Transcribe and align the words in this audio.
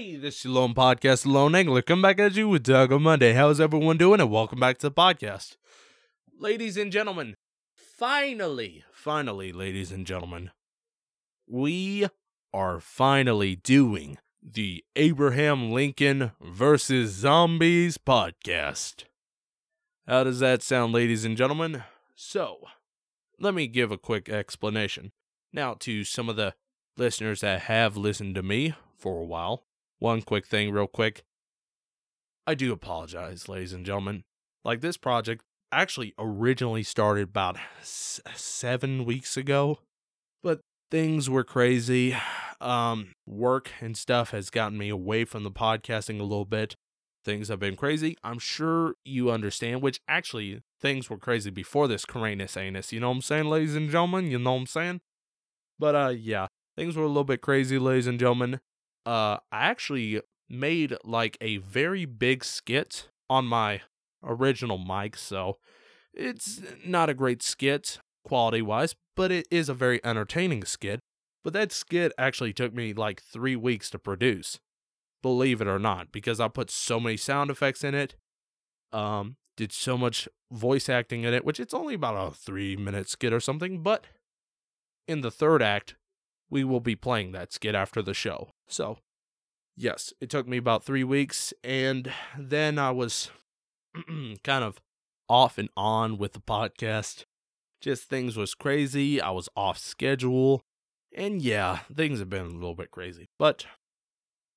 Hey, 0.00 0.16
this 0.16 0.38
is 0.38 0.46
Lone 0.46 0.72
Podcast, 0.72 1.26
Lone 1.26 1.54
Angler. 1.54 1.82
Come 1.82 2.00
back 2.00 2.18
at 2.18 2.34
you 2.34 2.48
with 2.48 2.62
Doug 2.62 2.90
on 2.90 3.02
Monday. 3.02 3.34
How's 3.34 3.60
everyone 3.60 3.98
doing? 3.98 4.18
And 4.18 4.30
welcome 4.30 4.58
back 4.58 4.78
to 4.78 4.88
the 4.88 4.94
podcast. 4.94 5.56
Ladies 6.38 6.78
and 6.78 6.90
gentlemen, 6.90 7.34
finally, 7.74 8.82
finally, 8.94 9.52
ladies 9.52 9.92
and 9.92 10.06
gentlemen, 10.06 10.52
we 11.46 12.08
are 12.54 12.80
finally 12.80 13.56
doing 13.56 14.16
the 14.42 14.82
Abraham 14.96 15.70
Lincoln 15.70 16.32
versus 16.40 17.10
Zombies 17.10 17.98
podcast. 17.98 19.04
How 20.08 20.24
does 20.24 20.40
that 20.40 20.62
sound, 20.62 20.94
ladies 20.94 21.26
and 21.26 21.36
gentlemen? 21.36 21.84
So, 22.14 22.60
let 23.38 23.52
me 23.52 23.66
give 23.66 23.92
a 23.92 23.98
quick 23.98 24.30
explanation. 24.30 25.12
Now, 25.52 25.74
to 25.80 26.04
some 26.04 26.30
of 26.30 26.36
the 26.36 26.54
listeners 26.96 27.42
that 27.42 27.60
have 27.62 27.98
listened 27.98 28.34
to 28.36 28.42
me 28.42 28.72
for 28.96 29.20
a 29.20 29.26
while, 29.26 29.66
one 30.00 30.22
quick 30.22 30.46
thing, 30.46 30.72
real 30.72 30.88
quick. 30.88 31.22
I 32.46 32.54
do 32.54 32.72
apologize, 32.72 33.48
ladies 33.48 33.72
and 33.72 33.86
gentlemen. 33.86 34.24
Like, 34.64 34.80
this 34.80 34.96
project 34.96 35.44
actually 35.70 36.14
originally 36.18 36.82
started 36.82 37.28
about 37.28 37.56
s- 37.80 38.20
seven 38.34 39.04
weeks 39.04 39.36
ago, 39.36 39.78
but 40.42 40.60
things 40.90 41.30
were 41.30 41.44
crazy. 41.44 42.16
Um, 42.60 43.12
work 43.26 43.70
and 43.80 43.96
stuff 43.96 44.32
has 44.32 44.50
gotten 44.50 44.76
me 44.76 44.88
away 44.88 45.24
from 45.24 45.44
the 45.44 45.50
podcasting 45.50 46.18
a 46.18 46.24
little 46.24 46.44
bit. 46.44 46.74
Things 47.24 47.48
have 47.48 47.60
been 47.60 47.76
crazy. 47.76 48.16
I'm 48.24 48.38
sure 48.38 48.94
you 49.04 49.30
understand, 49.30 49.82
which 49.82 50.00
actually 50.08 50.62
things 50.80 51.08
were 51.08 51.18
crazy 51.18 51.50
before 51.50 51.86
this 51.86 52.04
Coranus 52.04 52.56
anus. 52.56 52.92
You 52.92 53.00
know 53.00 53.10
what 53.10 53.16
I'm 53.16 53.22
saying, 53.22 53.44
ladies 53.44 53.76
and 53.76 53.90
gentlemen? 53.90 54.30
You 54.30 54.38
know 54.38 54.52
what 54.52 54.60
I'm 54.60 54.66
saying? 54.66 55.00
But 55.78 55.94
uh 55.94 56.08
yeah, 56.08 56.46
things 56.76 56.96
were 56.96 57.04
a 57.04 57.08
little 57.08 57.24
bit 57.24 57.42
crazy, 57.42 57.78
ladies 57.78 58.06
and 58.06 58.18
gentlemen. 58.18 58.60
Uh 59.10 59.38
I 59.50 59.66
actually 59.72 60.20
made 60.48 60.96
like 61.02 61.36
a 61.40 61.56
very 61.56 62.04
big 62.04 62.44
skit 62.44 63.08
on 63.28 63.44
my 63.44 63.80
original 64.22 64.78
mic, 64.78 65.16
so 65.16 65.58
it's 66.14 66.60
not 66.84 67.10
a 67.10 67.14
great 67.14 67.42
skit 67.42 67.98
quality 68.24 68.62
wise, 68.62 68.94
but 69.16 69.32
it 69.32 69.48
is 69.50 69.68
a 69.68 69.74
very 69.74 70.00
entertaining 70.04 70.64
skit. 70.64 71.00
But 71.42 71.54
that 71.54 71.72
skit 71.72 72.12
actually 72.18 72.52
took 72.52 72.72
me 72.72 72.92
like 72.92 73.20
three 73.20 73.56
weeks 73.56 73.90
to 73.90 73.98
produce, 73.98 74.60
believe 75.22 75.60
it 75.60 75.66
or 75.66 75.78
not, 75.80 76.12
because 76.12 76.38
I 76.38 76.48
put 76.48 76.70
so 76.70 77.00
many 77.00 77.16
sound 77.16 77.50
effects 77.50 77.82
in 77.82 77.94
it, 77.94 78.14
um, 78.92 79.36
did 79.56 79.72
so 79.72 79.98
much 79.98 80.28
voice 80.52 80.88
acting 80.88 81.24
in 81.24 81.34
it, 81.34 81.44
which 81.44 81.58
it's 81.58 81.74
only 81.74 81.94
about 81.94 82.14
a 82.14 82.34
three 82.34 82.76
minute 82.76 83.08
skit 83.08 83.32
or 83.32 83.40
something. 83.40 83.82
But 83.82 84.04
in 85.08 85.22
the 85.22 85.32
third 85.32 85.62
act, 85.62 85.96
we 86.50 86.64
will 86.64 86.80
be 86.80 86.96
playing 86.96 87.32
that 87.32 87.52
skit 87.52 87.74
after 87.74 88.02
the 88.02 88.14
show. 88.14 88.50
So, 88.68 88.98
yes, 89.76 90.12
it 90.20 90.28
took 90.30 90.48
me 90.48 90.56
about 90.56 90.84
three 90.84 91.04
weeks, 91.04 91.52
and 91.62 92.12
then 92.38 92.78
I 92.78 92.90
was 92.90 93.30
kind 94.44 94.64
of 94.64 94.80
off 95.28 95.58
and 95.58 95.68
on 95.76 96.18
with 96.18 96.32
the 96.32 96.40
podcast. 96.40 97.24
Just 97.80 98.08
things 98.08 98.36
was 98.36 98.54
crazy. 98.54 99.20
I 99.20 99.30
was 99.30 99.48
off 99.56 99.78
schedule. 99.78 100.62
And 101.16 101.40
yeah, 101.40 101.78
things 101.94 102.18
have 102.18 102.28
been 102.28 102.46
a 102.46 102.50
little 102.50 102.74
bit 102.74 102.90
crazy. 102.90 103.26
But 103.38 103.66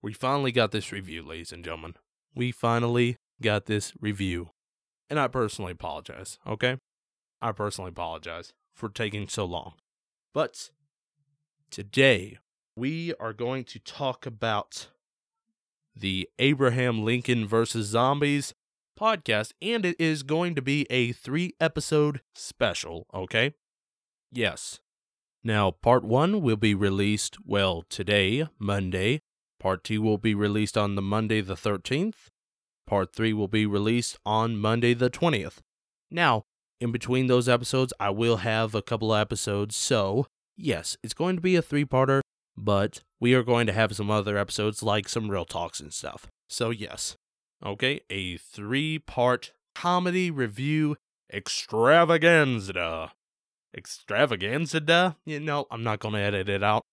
we 0.02 0.14
finally 0.14 0.52
got 0.52 0.72
this 0.72 0.92
review, 0.92 1.24
ladies 1.24 1.52
and 1.52 1.64
gentlemen. 1.64 1.94
We 2.36 2.52
finally 2.52 3.18
got 3.42 3.66
this 3.66 3.94
review. 4.00 4.50
And 5.10 5.20
I 5.20 5.28
personally 5.28 5.72
apologize, 5.72 6.40
okay? 6.46 6.78
I 7.42 7.52
personally 7.52 7.90
apologize 7.90 8.52
for 8.76 8.90
taking 8.90 9.28
so 9.28 9.46
long. 9.46 9.74
But 10.34 10.70
today 11.74 12.38
we 12.76 13.16
are 13.20 13.34
going 13.34 13.64
to 13.64 13.80
talk 13.80 14.28
about 14.28 14.90
the 15.96 16.30
Abraham 16.38 17.04
Lincoln 17.04 17.48
versus 17.48 17.88
Zombies 17.88 18.54
podcast, 18.98 19.54
and 19.60 19.84
it 19.84 19.96
is 19.98 20.22
going 20.22 20.54
to 20.54 20.62
be 20.62 20.86
a 20.92 21.14
three 21.14 21.56
episode 21.60 22.22
special, 22.36 23.08
okay? 23.12 23.56
Yes. 24.32 24.82
Now, 25.44 25.72
part 25.72 26.04
one 26.04 26.44
will 26.44 26.58
be 26.58 26.76
released, 26.76 27.38
well, 27.44 27.84
today, 27.90 28.48
Monday. 28.60 29.22
Part 29.60 29.84
two 29.84 30.04
will 30.04 30.20
be 30.20 30.36
released 30.36 30.78
on 30.78 30.94
the 30.94 31.02
Monday 31.02 31.42
the 31.42 31.56
13th. 31.56 32.30
Part 32.86 33.16
three 33.16 33.34
will 33.34 33.48
be 33.48 33.66
released 33.66 34.20
on 34.28 34.58
Monday 34.58 34.94
the 34.94 35.10
20th. 35.10 35.58
Now, 36.12 36.44
in 36.80 36.92
between 36.92 37.26
those 37.26 37.50
episodes, 37.50 37.94
I 38.00 38.12
will 38.12 38.38
have 38.38 38.76
a 38.76 38.84
couple 38.84 39.16
episodes, 39.16 39.76
so 39.76 40.28
yes, 40.56 40.98
it's 41.04 41.14
going 41.14 41.36
to 41.36 41.42
be 41.42 41.56
a 41.56 41.62
three 41.62 41.86
parter, 41.86 42.22
but 42.56 43.02
we 43.20 43.34
are 43.34 43.44
going 43.44 43.68
to 43.68 43.74
have 43.74 43.96
some 43.96 44.12
other 44.12 44.38
episodes 44.38 44.84
like 44.84 45.10
some 45.10 45.30
real 45.30 45.46
talks 45.46 45.80
and 45.80 45.94
stuff. 45.94 46.28
So, 46.48 46.70
yes, 46.70 47.16
okay, 47.66 48.02
a 48.10 48.38
three 48.38 49.00
part 49.00 49.52
comedy 49.76 50.30
review 50.30 50.98
extravaganza. 51.32 53.12
Extravaganza? 53.76 55.18
You 55.26 55.40
know, 55.40 55.66
I'm 55.72 55.84
not 55.84 56.00
going 56.00 56.14
to 56.14 56.20
edit 56.20 56.50
it 56.50 56.64
out. 56.64 56.84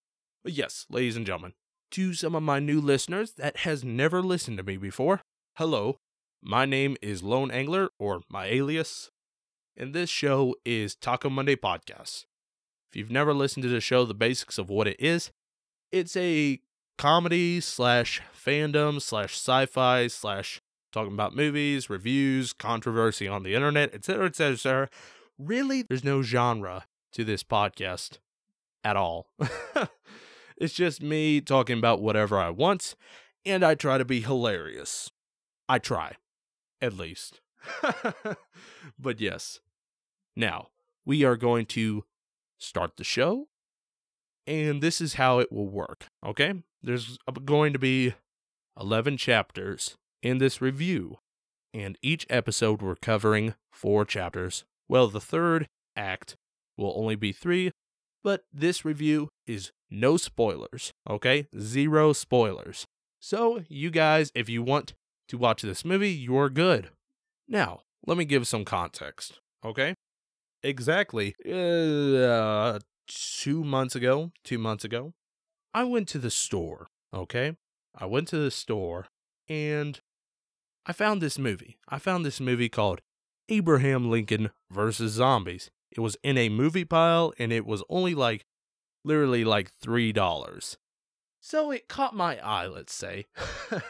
But 0.42 0.54
yes, 0.54 0.86
ladies 0.88 1.16
and 1.16 1.26
gentlemen, 1.26 1.52
to 1.92 2.14
some 2.14 2.34
of 2.34 2.42
my 2.42 2.58
new 2.58 2.80
listeners 2.80 3.32
that 3.32 3.58
has 3.58 3.84
never 3.84 4.22
listened 4.22 4.56
to 4.58 4.64
me 4.64 4.76
before, 4.76 5.20
hello. 5.56 5.98
My 6.42 6.64
name 6.64 6.96
is 7.02 7.22
Lone 7.22 7.50
Angler, 7.50 7.90
or 7.98 8.22
my 8.30 8.46
alias, 8.46 9.10
and 9.76 9.92
this 9.92 10.08
show 10.08 10.54
is 10.64 10.94
Taco 10.94 11.28
Monday 11.28 11.56
Podcast. 11.56 12.24
If 12.90 12.96
you've 12.96 13.10
never 13.10 13.32
listened 13.32 13.62
to 13.62 13.68
the 13.68 13.80
show, 13.80 14.04
the 14.04 14.14
basics 14.14 14.58
of 14.58 14.68
what 14.68 14.88
it 14.88 14.96
is, 14.98 15.30
it's 15.92 16.16
a 16.16 16.60
comedy 16.98 17.60
slash 17.60 18.20
fandom 18.36 19.00
slash 19.00 19.34
sci-fi 19.34 20.08
slash 20.08 20.60
talking 20.90 21.12
about 21.12 21.36
movies, 21.36 21.88
reviews, 21.88 22.52
controversy 22.52 23.28
on 23.28 23.44
the 23.44 23.54
internet, 23.54 23.94
etc., 23.94 24.26
etc., 24.26 24.54
etc. 24.54 24.88
Really, 25.38 25.82
there's 25.82 26.02
no 26.02 26.22
genre 26.22 26.86
to 27.12 27.24
this 27.24 27.44
podcast 27.44 28.18
at 28.82 28.96
all. 28.96 29.28
it's 30.56 30.74
just 30.74 31.00
me 31.00 31.40
talking 31.40 31.78
about 31.78 32.02
whatever 32.02 32.38
I 32.38 32.50
want, 32.50 32.96
and 33.46 33.64
I 33.64 33.76
try 33.76 33.98
to 33.98 34.04
be 34.04 34.20
hilarious. 34.20 35.12
I 35.68 35.78
try, 35.78 36.16
at 36.80 36.94
least. 36.94 37.40
but 38.98 39.20
yes. 39.20 39.60
Now, 40.34 40.68
we 41.04 41.24
are 41.24 41.36
going 41.36 41.66
to 41.66 42.04
start 42.60 42.96
the 42.96 43.04
show, 43.04 43.48
and 44.46 44.82
this 44.82 45.00
is 45.00 45.14
how 45.14 45.38
it 45.38 45.50
will 45.50 45.68
work, 45.68 46.06
okay? 46.24 46.54
There's 46.82 47.18
going 47.44 47.72
to 47.72 47.78
be 47.78 48.14
11 48.78 49.16
chapters 49.16 49.96
in 50.22 50.38
this 50.38 50.60
review, 50.60 51.18
and 51.74 51.98
each 52.02 52.26
episode 52.30 52.82
we're 52.82 52.96
covering 52.96 53.54
four 53.72 54.04
chapters. 54.04 54.64
Well, 54.88 55.08
the 55.08 55.20
third 55.20 55.68
act 55.96 56.36
will 56.76 56.92
only 56.96 57.16
be 57.16 57.32
three, 57.32 57.72
but 58.22 58.44
this 58.52 58.84
review 58.84 59.28
is 59.46 59.72
no 59.90 60.16
spoilers, 60.16 60.92
okay? 61.08 61.46
Zero 61.58 62.12
spoilers. 62.12 62.86
So, 63.20 63.64
you 63.68 63.90
guys, 63.90 64.30
if 64.34 64.48
you 64.48 64.62
want 64.62 64.94
to 65.28 65.38
watch 65.38 65.62
this 65.62 65.84
movie, 65.84 66.12
you're 66.12 66.48
good. 66.48 66.90
Now, 67.48 67.80
let 68.06 68.16
me 68.16 68.24
give 68.24 68.46
some 68.46 68.64
context, 68.64 69.40
okay? 69.64 69.94
Exactly 70.62 71.34
uh, 71.46 72.78
two 73.06 73.64
months 73.64 73.94
ago, 73.94 74.32
two 74.44 74.58
months 74.58 74.84
ago, 74.84 75.14
I 75.72 75.84
went 75.84 76.08
to 76.08 76.18
the 76.18 76.30
store, 76.30 76.88
okay? 77.14 77.56
I 77.94 78.06
went 78.06 78.28
to 78.28 78.38
the 78.38 78.50
store 78.50 79.06
and 79.48 80.00
I 80.86 80.92
found 80.92 81.20
this 81.20 81.38
movie. 81.38 81.78
I 81.88 81.98
found 81.98 82.24
this 82.24 82.40
movie 82.40 82.68
called 82.68 83.00
Abraham 83.48 84.10
Lincoln 84.10 84.50
versus 84.70 85.12
Zombies. 85.12 85.70
It 85.90 86.00
was 86.00 86.16
in 86.22 86.38
a 86.38 86.48
movie 86.48 86.84
pile 86.84 87.32
and 87.38 87.52
it 87.52 87.66
was 87.66 87.82
only 87.88 88.14
like 88.14 88.44
literally 89.04 89.44
like 89.44 89.70
$3. 89.84 90.76
So 91.40 91.70
it 91.70 91.88
caught 91.88 92.14
my 92.14 92.38
eye, 92.38 92.66
let's 92.66 92.94
say. 92.94 93.26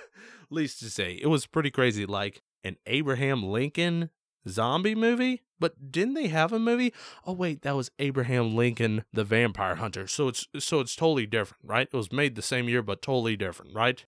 Least 0.51 0.81
to 0.81 0.91
say, 0.91 1.19
it 1.21 1.27
was 1.27 1.47
pretty 1.47 1.71
crazy 1.71 2.07
like 2.07 2.43
an 2.65 2.77
Abraham 2.87 3.43
Lincoln 3.43 4.11
zombie 4.49 4.95
movie? 4.95 5.43
But 5.59 5.93
didn't 5.93 6.15
they 6.15 6.29
have 6.29 6.53
a 6.53 6.59
movie? 6.59 6.93
Oh 7.27 7.33
wait, 7.33 7.63
that 7.63 7.77
was 7.77 7.91
Abraham 7.99 8.57
Lincoln 8.57 9.05
the 9.13 9.25
Vampire 9.25 9.77
Hunter. 9.77 10.07
So 10.07 10.29
it's 10.29 10.47
so 10.59 10.81
it's 10.81 10.97
totally 10.97 11.27
different, 11.27 11.63
right? 11.65 11.89
It 11.93 11.97
was 11.97 12.13
made 12.13 12.35
the 12.35 12.43
same 12.43 12.69
year 12.69 12.83
but 12.83 13.03
totally 13.03 13.37
different, 13.37 13.75
right? 13.75 14.05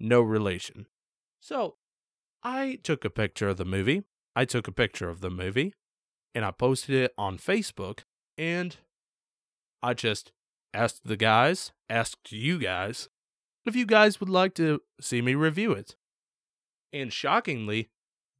No 0.00 0.20
relation. 0.20 0.86
So, 1.40 1.76
I 2.42 2.78
took 2.82 3.04
a 3.04 3.10
picture 3.10 3.48
of 3.48 3.56
the 3.56 3.64
movie. 3.64 4.02
I 4.34 4.44
took 4.44 4.68
a 4.68 4.72
picture 4.72 5.08
of 5.08 5.20
the 5.20 5.30
movie 5.30 5.74
and 6.34 6.44
I 6.44 6.50
posted 6.50 6.94
it 6.94 7.14
on 7.16 7.38
Facebook 7.38 8.00
and 8.36 8.76
I 9.82 9.94
just 9.94 10.32
asked 10.74 11.02
the 11.04 11.16
guys, 11.16 11.72
asked 11.88 12.32
you 12.32 12.58
guys 12.58 13.08
if 13.64 13.74
you 13.74 13.86
guys 13.86 14.20
would 14.20 14.28
like 14.28 14.54
to 14.54 14.82
see 15.00 15.22
me 15.22 15.34
review 15.34 15.72
it. 15.72 15.96
And 16.92 17.12
shockingly, 17.12 17.90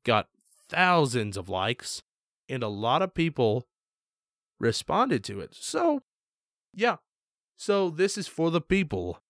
got 0.05 0.29
thousands 0.69 1.37
of 1.37 1.49
likes 1.49 2.03
and 2.49 2.63
a 2.63 2.69
lot 2.69 3.03
of 3.03 3.15
people 3.15 3.67
responded 4.59 5.25
to 5.25 5.41
it. 5.41 5.55
So, 5.55 6.03
yeah. 6.73 6.97
So 7.57 7.91
this 7.91 8.19
is 8.19 8.29
for 8.29 8.51
the 8.51 8.61
people. 8.61 9.21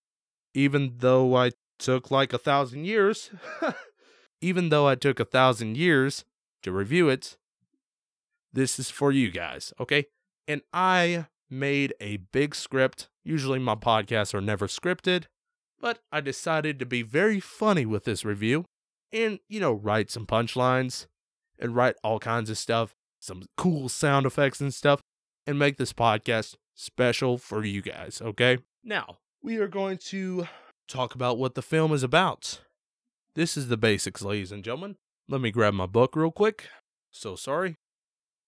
Even 0.53 0.95
though 0.97 1.35
I 1.35 1.51
took 1.77 2.09
like 2.09 2.33
a 2.33 2.37
thousand 2.37 2.85
years, 2.85 3.31
even 4.41 4.69
though 4.69 4.87
I 4.87 4.95
took 4.95 5.19
a 5.19 5.25
thousand 5.25 5.77
years 5.77 6.25
to 6.63 6.71
review 6.71 7.09
it, 7.09 7.37
this 8.51 8.79
is 8.79 8.89
for 8.89 9.11
you 9.11 9.29
guys, 9.29 9.73
okay? 9.79 10.05
And 10.47 10.61
I 10.73 11.27
made 11.49 11.93
a 11.99 12.17
big 12.17 12.55
script. 12.55 13.09
Usually 13.23 13.59
my 13.59 13.75
podcasts 13.75 14.33
are 14.33 14.41
never 14.41 14.67
scripted, 14.67 15.25
but 15.79 15.99
I 16.11 16.21
decided 16.21 16.79
to 16.79 16.85
be 16.85 17.03
very 17.03 17.39
funny 17.39 17.85
with 17.85 18.05
this 18.05 18.25
review 18.25 18.65
and, 19.11 19.39
you 19.47 19.59
know, 19.59 19.73
write 19.73 20.09
some 20.09 20.25
punchlines 20.25 21.07
and 21.59 21.75
write 21.75 21.95
all 22.03 22.19
kinds 22.19 22.49
of 22.49 22.57
stuff, 22.57 22.95
some 23.19 23.43
cool 23.57 23.89
sound 23.89 24.25
effects 24.25 24.61
and 24.61 24.73
stuff, 24.73 25.01
and 25.45 25.57
make 25.57 25.77
this 25.77 25.93
podcast 25.93 26.55
special 26.75 27.37
for 27.37 27.65
you 27.65 27.81
guys, 27.81 28.21
okay? 28.21 28.59
Now, 28.83 29.17
we 29.41 29.57
are 29.57 29.67
going 29.67 29.97
to 29.97 30.47
talk 30.87 31.15
about 31.15 31.37
what 31.37 31.55
the 31.55 31.61
film 31.61 31.91
is 31.93 32.03
about. 32.03 32.61
This 33.35 33.57
is 33.57 33.67
the 33.67 33.77
basics, 33.77 34.21
ladies 34.21 34.51
and 34.51 34.63
gentlemen. 34.63 34.95
Let 35.29 35.41
me 35.41 35.51
grab 35.51 35.73
my 35.73 35.85
book 35.85 36.15
real 36.15 36.31
quick. 36.31 36.69
So 37.11 37.35
sorry. 37.35 37.75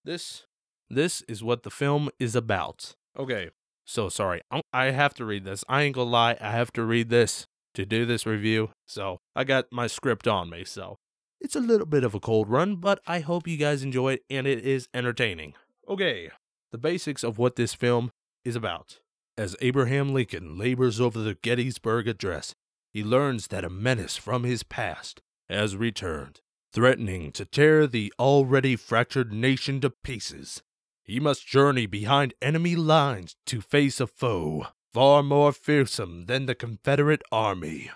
This 0.04 0.46
this 0.90 1.22
is 1.24 1.44
what 1.44 1.64
the 1.64 1.70
film 1.70 2.10
is 2.20 2.36
about. 2.36 2.94
Okay. 3.18 3.50
So 3.86 4.10
sorry. 4.10 4.42
I 4.74 4.86
have 4.86 5.14
to 5.16 5.26
read 5.26 5.44
this. 5.44 5.64
I 5.68 5.84
ain't 5.84 5.96
gonna 5.96 6.10
lie. 6.10 6.38
I 6.40 6.52
have 6.52 6.72
to 6.74 6.84
read 6.84 7.10
this 7.10 7.46
to 7.76 7.86
do 7.86 8.06
this 8.06 8.26
review. 8.26 8.72
So 8.88 9.20
I 9.36 9.44
got 9.44 9.66
my 9.72 9.88
script 9.88 10.28
on 10.28 10.50
me. 10.50 10.64
So 10.64 10.98
it's 11.42 11.56
a 11.56 11.62
little 11.62 11.86
bit 11.86 12.04
of 12.04 12.14
a 12.14 12.20
cold 12.20 12.50
run, 12.50 12.76
but 12.76 13.00
I 13.08 13.20
hope 13.20 13.48
you 13.48 13.58
guys 13.58 13.84
enjoy 13.84 14.14
it 14.14 14.24
and 14.30 14.46
it 14.46 14.66
is 14.66 14.90
entertaining. 14.94 15.54
Okay. 15.88 16.30
The 16.72 16.78
basics 16.78 17.24
of 17.24 17.38
what 17.38 17.56
this 17.56 17.74
film 17.74 18.12
is 18.44 18.56
about. 18.56 19.00
As 19.38 19.56
Abraham 19.62 20.14
Lincoln 20.14 20.58
labors 20.58 21.00
over 21.00 21.20
the 21.20 21.36
Gettysburg 21.36 22.08
Address, 22.08 22.54
he 22.92 23.04
learns 23.04 23.48
that 23.48 23.64
a 23.64 23.70
menace 23.70 24.18
from 24.18 24.44
his 24.44 24.64
past 24.64 25.22
has 25.50 25.76
returned, 25.76 26.42
threatening 26.74 27.32
to 27.32 27.46
tear 27.46 27.88
the 27.88 28.14
already 28.20 28.76
fractured 28.76 29.32
nation 29.32 29.80
to 29.82 29.90
pieces. 29.90 30.62
He 31.04 31.20
must 31.20 31.48
journey 31.48 31.86
behind 31.86 32.34
enemy 32.42 32.76
lines 32.76 33.36
to 33.48 33.62
face 33.62 34.00
a 34.00 34.08
foe 34.08 34.68
far 34.94 35.24
more 35.24 35.52
fearsome 35.52 36.26
than 36.26 36.46
the 36.46 36.56
Confederate 36.56 37.22
Army. 37.32 37.92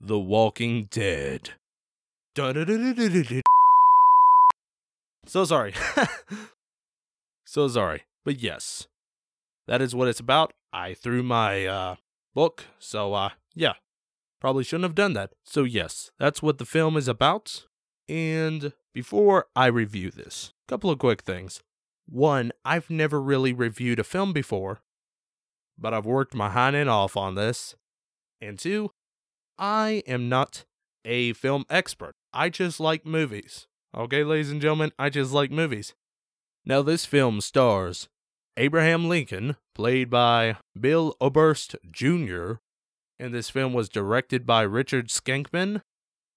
The 0.00 0.18
Walking 0.18 0.86
Dead. 0.86 1.50
So 5.26 5.44
sorry. 5.44 5.74
so 7.44 7.66
sorry. 7.66 8.04
But 8.24 8.40
yes, 8.40 8.86
that 9.66 9.82
is 9.82 9.92
what 9.92 10.06
it's 10.06 10.20
about. 10.20 10.52
I 10.72 10.94
threw 10.94 11.24
my 11.24 11.66
uh, 11.66 11.96
book, 12.36 12.66
so 12.78 13.14
uh, 13.14 13.30
yeah, 13.56 13.72
probably 14.40 14.62
shouldn't 14.62 14.84
have 14.84 14.94
done 14.94 15.14
that. 15.14 15.32
So 15.44 15.64
yes, 15.64 16.12
that's 16.20 16.40
what 16.40 16.58
the 16.58 16.64
film 16.64 16.96
is 16.96 17.08
about. 17.08 17.66
And 18.08 18.72
before 18.94 19.46
I 19.56 19.66
review 19.66 20.12
this, 20.12 20.52
a 20.68 20.70
couple 20.70 20.90
of 20.90 21.00
quick 21.00 21.22
things. 21.22 21.60
One, 22.06 22.52
I've 22.64 22.88
never 22.88 23.20
really 23.20 23.52
reviewed 23.52 23.98
a 23.98 24.04
film 24.04 24.32
before, 24.32 24.78
but 25.76 25.92
I've 25.92 26.06
worked 26.06 26.34
my 26.34 26.50
hind 26.50 26.76
end 26.76 26.88
off 26.88 27.16
on 27.16 27.34
this. 27.34 27.74
And 28.40 28.58
two, 28.58 28.92
I 29.58 30.04
am 30.06 30.28
not 30.28 30.64
a 31.04 31.32
film 31.32 31.64
expert. 31.68 32.14
I 32.32 32.48
just 32.48 32.80
like 32.80 33.06
movies. 33.06 33.66
Okay, 33.96 34.22
ladies 34.22 34.50
and 34.50 34.60
gentlemen, 34.60 34.92
I 34.98 35.08
just 35.10 35.32
like 35.32 35.50
movies. 35.50 35.94
Now, 36.64 36.82
this 36.82 37.06
film 37.06 37.40
stars 37.40 38.08
Abraham 38.56 39.08
Lincoln, 39.08 39.56
played 39.74 40.10
by 40.10 40.56
Bill 40.78 41.14
Oberst 41.20 41.76
Jr., 41.90 42.54
and 43.18 43.32
this 43.32 43.50
film 43.50 43.72
was 43.72 43.88
directed 43.88 44.46
by 44.46 44.62
Richard 44.62 45.08
Skankman, 45.08 45.82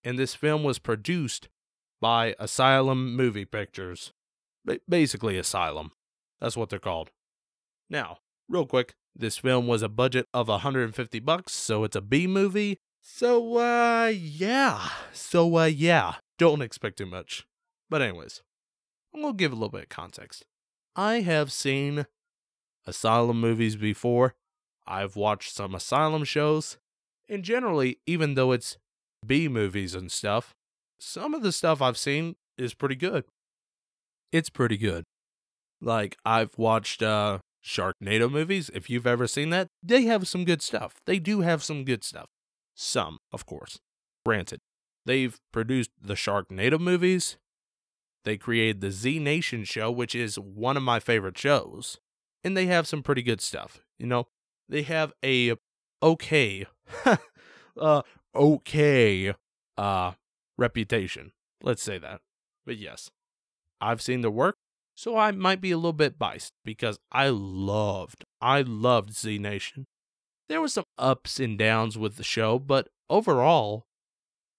and 0.03 0.17
this 0.17 0.35
film 0.35 0.63
was 0.63 0.79
produced 0.79 1.49
by 1.99 2.35
Asylum 2.39 3.15
Movie 3.15 3.45
Pictures. 3.45 4.13
Ba- 4.65 4.79
basically, 4.87 5.37
Asylum. 5.37 5.91
That's 6.39 6.57
what 6.57 6.69
they're 6.69 6.79
called. 6.79 7.11
Now, 7.89 8.17
real 8.47 8.65
quick, 8.65 8.93
this 9.15 9.37
film 9.37 9.67
was 9.67 9.81
a 9.81 9.89
budget 9.89 10.27
of 10.33 10.47
150 10.47 11.19
bucks, 11.19 11.53
so 11.53 11.83
it's 11.83 11.95
a 11.95 12.01
B 12.01 12.27
movie. 12.27 12.79
So, 13.01 13.57
uh, 13.57 14.11
yeah. 14.15 14.89
So, 15.11 15.57
uh, 15.57 15.65
yeah. 15.65 16.15
Don't 16.37 16.61
expect 16.61 16.97
too 16.97 17.05
much. 17.05 17.45
But, 17.89 18.01
anyways, 18.01 18.41
I'm 19.13 19.21
gonna 19.21 19.33
give 19.33 19.51
a 19.51 19.55
little 19.55 19.69
bit 19.69 19.83
of 19.83 19.89
context. 19.89 20.45
I 20.95 21.21
have 21.21 21.51
seen 21.51 22.05
Asylum 22.85 23.39
movies 23.39 23.75
before. 23.75 24.33
I've 24.87 25.15
watched 25.15 25.53
some 25.53 25.75
Asylum 25.75 26.23
shows. 26.23 26.77
And 27.29 27.43
generally, 27.43 27.99
even 28.05 28.35
though 28.35 28.51
it's 28.51 28.77
B 29.25 29.47
movies 29.47 29.95
and 29.95 30.11
stuff, 30.11 30.53
some 30.99 31.33
of 31.33 31.43
the 31.43 31.51
stuff 31.51 31.81
I've 31.81 31.97
seen 31.97 32.35
is 32.57 32.73
pretty 32.73 32.95
good. 32.95 33.23
It's 34.31 34.49
pretty 34.49 34.77
good. 34.77 35.03
Like, 35.81 36.17
I've 36.25 36.57
watched 36.57 37.01
uh, 37.01 37.39
Sharknado 37.63 38.31
movies. 38.31 38.69
If 38.73 38.89
you've 38.89 39.07
ever 39.07 39.27
seen 39.27 39.49
that, 39.49 39.67
they 39.81 40.03
have 40.03 40.27
some 40.27 40.45
good 40.45 40.61
stuff. 40.61 40.95
They 41.05 41.19
do 41.19 41.41
have 41.41 41.63
some 41.63 41.83
good 41.85 42.03
stuff. 42.03 42.27
Some, 42.75 43.19
of 43.31 43.45
course. 43.45 43.79
Granted, 44.25 44.61
they've 45.05 45.39
produced 45.51 45.91
the 46.01 46.13
Sharknado 46.13 46.79
movies, 46.79 47.37
they 48.23 48.37
created 48.37 48.81
the 48.81 48.91
Z 48.91 49.19
Nation 49.19 49.63
show, 49.63 49.89
which 49.91 50.13
is 50.13 50.37
one 50.37 50.77
of 50.77 50.83
my 50.83 50.99
favorite 50.99 51.37
shows. 51.37 51.97
And 52.43 52.55
they 52.55 52.67
have 52.67 52.87
some 52.87 53.03
pretty 53.03 53.21
good 53.21 53.41
stuff. 53.41 53.81
You 53.97 54.07
know, 54.07 54.27
they 54.69 54.83
have 54.83 55.13
a 55.23 55.55
okay, 56.01 56.65
uh, 57.79 58.01
okay, 58.35 59.33
uh, 59.77 60.11
reputation. 60.57 61.31
Let's 61.63 61.83
say 61.83 61.97
that. 61.97 62.21
But 62.65 62.77
yes, 62.77 63.11
I've 63.79 64.01
seen 64.01 64.21
their 64.21 64.31
work, 64.31 64.55
so 64.95 65.17
I 65.17 65.31
might 65.31 65.61
be 65.61 65.71
a 65.71 65.77
little 65.77 65.93
bit 65.93 66.17
biased 66.19 66.53
because 66.63 66.99
I 67.11 67.29
loved, 67.29 68.25
I 68.39 68.61
loved 68.61 69.15
Z 69.15 69.37
Nation. 69.39 69.85
There 70.51 70.59
were 70.59 70.67
some 70.67 70.83
ups 70.97 71.39
and 71.39 71.57
downs 71.57 71.97
with 71.97 72.17
the 72.17 72.25
show, 72.25 72.59
but 72.59 72.89
overall, 73.09 73.87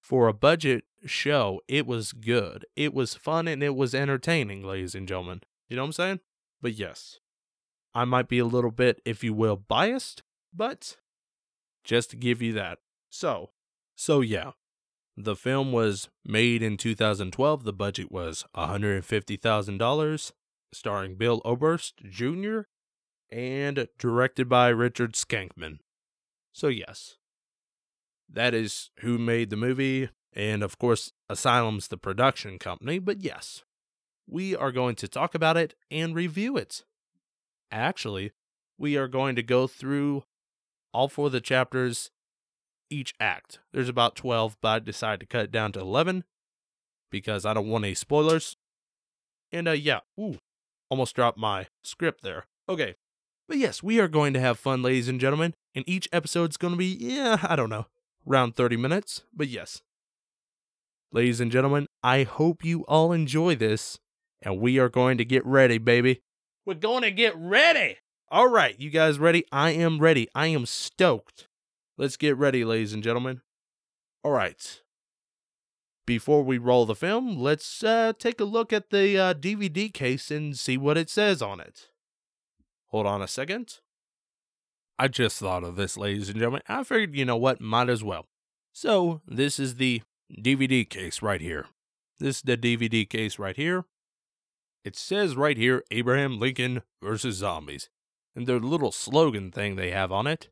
for 0.01 0.27
a 0.27 0.33
budget 0.33 0.85
show, 1.05 1.61
it 1.69 1.87
was 1.87 2.15
good. 2.15 2.65
It 2.75 2.95
was 2.95 3.15
fun 3.15 3.47
and 3.47 3.63
it 3.63 3.77
was 3.77 3.95
entertaining, 3.95 4.65
ladies 4.65 4.95
and 4.95 5.07
gentlemen. 5.07 5.43
You 5.69 5.77
know 5.77 5.83
what 5.83 5.89
I'm 5.89 5.93
saying? 5.93 6.21
But 6.63 6.73
yes, 6.73 7.21
I 7.93 8.07
might 8.07 8.27
be 8.27 8.39
a 8.39 8.47
little 8.47 8.71
bit, 8.71 9.03
if 9.05 9.23
you 9.23 9.35
will, 9.35 9.57
biased, 9.57 10.23
but 10.51 10.97
just 11.85 12.09
to 12.13 12.17
give 12.17 12.41
you 12.41 12.55
that. 12.55 12.79
So, 13.11 13.51
so 13.95 14.23
yeah, 14.23 14.53
the 15.15 15.37
film 15.37 15.73
was 15.73 16.09
made 16.25 16.63
in 16.63 16.79
2012. 16.79 17.65
The 17.65 17.73
budget 17.75 18.11
was 18.11 18.47
$150,000, 18.57 20.33
starring 20.73 21.17
Bill 21.17 21.43
Oberst 21.45 21.97
Jr. 22.09 22.61
and 23.33 23.89
directed 23.99 24.49
by 24.49 24.69
Richard 24.69 25.15
Skankman. 25.15 25.79
So, 26.53 26.69
yes, 26.69 27.17
that 28.31 28.55
is 28.55 28.91
who 29.01 29.19
made 29.19 29.51
the 29.51 29.57
movie. 29.57 30.11
And 30.35 30.62
of 30.62 30.79
course, 30.79 31.12
Asylum's 31.31 31.89
the 31.89 31.97
production 31.97 32.59
company. 32.59 32.99
But 32.99 33.23
yes, 33.23 33.65
we 34.29 34.55
are 34.55 34.71
going 34.71 34.95
to 34.97 35.09
talk 35.09 35.35
about 35.35 35.57
it 35.57 35.75
and 35.91 36.15
review 36.15 36.57
it. 36.57 36.85
Actually, 37.71 38.33
we 38.79 38.97
are 38.97 39.09
going 39.09 39.35
to 39.37 39.43
go 39.43 39.67
through 39.67 40.25
all 40.93 41.09
four 41.09 41.27
of 41.27 41.33
the 41.33 41.41
chapters 41.41 42.11
each 42.91 43.15
act. 43.19 43.59
There's 43.73 43.89
about 43.89 44.15
12, 44.15 44.59
but 44.61 44.69
I 44.69 44.79
decided 44.81 45.21
to 45.21 45.27
cut 45.27 45.45
it 45.45 45.53
down 45.53 45.73
to 45.73 45.81
11 45.81 46.25
because 47.11 47.47
I 47.47 47.55
don't 47.55 47.69
want 47.69 47.85
any 47.85 47.95
spoilers. 47.95 48.57
And 49.51 49.69
uh 49.69 49.73
yeah, 49.73 50.01
ooh, 50.21 50.39
almost 50.91 51.15
dropped 51.15 51.39
my 51.39 51.69
script 51.83 52.23
there. 52.23 52.47
Okay. 52.69 52.95
But 53.53 53.59
yes, 53.59 53.83
we 53.83 54.01
are 54.01 54.09
going 54.09 54.33
to 54.33 54.41
have 54.41 54.59
fun, 54.59 54.81
ladies 54.81 55.09
and 55.09 55.21
gentlemen, 55.21 55.53
and 55.75 55.87
each 55.87 56.09
episode's 56.11 56.57
going 56.57 56.73
to 56.73 56.79
be, 56.79 56.97
yeah, 56.99 57.37
I 57.43 57.55
don't 57.55 57.69
know, 57.69 57.85
around 58.27 58.57
30 58.57 58.79
minutes, 58.79 59.25
but 59.31 59.47
yes. 59.47 59.83
Ladies 61.13 61.39
and 61.39 61.53
gentlemen, 61.53 61.87
I 62.03 62.23
hope 62.23 62.65
you 62.65 62.87
all 62.89 63.13
enjoy 63.13 63.55
this, 63.57 63.99
and 64.41 64.59
we 64.59 64.79
are 64.79 64.89
going 64.89 65.19
to 65.19 65.25
get 65.27 65.45
ready, 65.45 65.77
baby. 65.77 66.23
We're 66.65 66.77
going 66.77 67.03
to 67.03 67.11
get 67.11 67.37
ready. 67.37 67.99
All 68.31 68.49
right, 68.49 68.75
you 68.81 68.89
guys 68.89 69.19
ready? 69.19 69.45
I 69.53 69.73
am 69.73 69.99
ready. 69.99 70.29
I 70.35 70.47
am 70.47 70.65
stoked. 70.65 71.47
Let's 71.99 72.17
get 72.17 72.39
ready, 72.39 72.65
ladies 72.65 72.95
and 72.95 73.03
gentlemen. 73.03 73.43
All 74.25 74.33
right. 74.33 74.81
Before 76.07 76.43
we 76.43 76.57
roll 76.57 76.87
the 76.87 76.95
film, 76.95 77.37
let's 77.37 77.85
uh, 77.85 78.15
take 78.19 78.41
a 78.41 78.45
look 78.45 78.73
at 78.73 78.89
the 78.89 79.19
uh, 79.19 79.35
DVD 79.35 79.93
case 79.93 80.31
and 80.31 80.59
see 80.59 80.79
what 80.79 80.97
it 80.97 81.11
says 81.11 81.43
on 81.43 81.61
it. 81.61 81.89
Hold 82.93 83.07
on 83.07 83.23
a 83.23 83.29
second. 83.29 83.79
I 84.99 85.09
just 85.09 85.39
thought 85.39 85.65
of 85.65 85.77
this, 85.77 85.97
ladies 85.97 86.29
and 86.29 86.39
gentlemen. 86.39 86.63
I 86.69 86.85
figured, 86.85 87.17
you 87.17 87.25
know 87.25 87.37
what, 87.37 87.61
might 87.61 87.89
as 87.89 88.05
well. 88.05 88.27
So, 88.73 89.23
this 89.27 89.59
is 89.59 89.77
the 89.77 90.03
DVD 90.33 90.89
case 90.89 91.23
right 91.23 91.41
here. 91.41 91.67
This 92.19 92.37
is 92.37 92.43
the 92.43 92.57
DVD 92.57 93.09
case 93.09 93.39
right 93.39 93.57
here. 93.57 93.87
It 94.85 94.95
says 94.95 95.37
right 95.37 95.57
here 95.57 95.83
Abraham 95.91 96.39
Lincoln 96.39 96.83
versus 97.03 97.37
zombies. 97.37 97.89
And 98.37 98.47
their 98.47 98.61
little 98.61 98.93
slogan 98.93 99.51
thing 99.51 99.77
they 99.77 99.91
have 99.91 100.13
on 100.13 100.27
it 100.27 100.51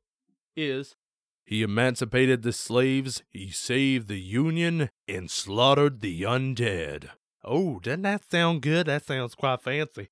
is 0.57 0.97
He 1.45 1.63
emancipated 1.63 2.43
the 2.43 2.53
slaves, 2.53 3.23
he 3.31 3.51
saved 3.51 4.09
the 4.09 4.21
Union, 4.21 4.91
and 5.09 5.31
slaughtered 5.31 6.01
the 6.01 6.23
undead. 6.23 7.11
Oh, 7.45 7.81
doesn't 7.81 8.03
that 8.03 8.31
sound 8.31 8.63
good? 8.63 8.87
That 8.87 9.05
sounds 9.05 9.35
quite 9.35 9.63
fancy. 9.63 10.11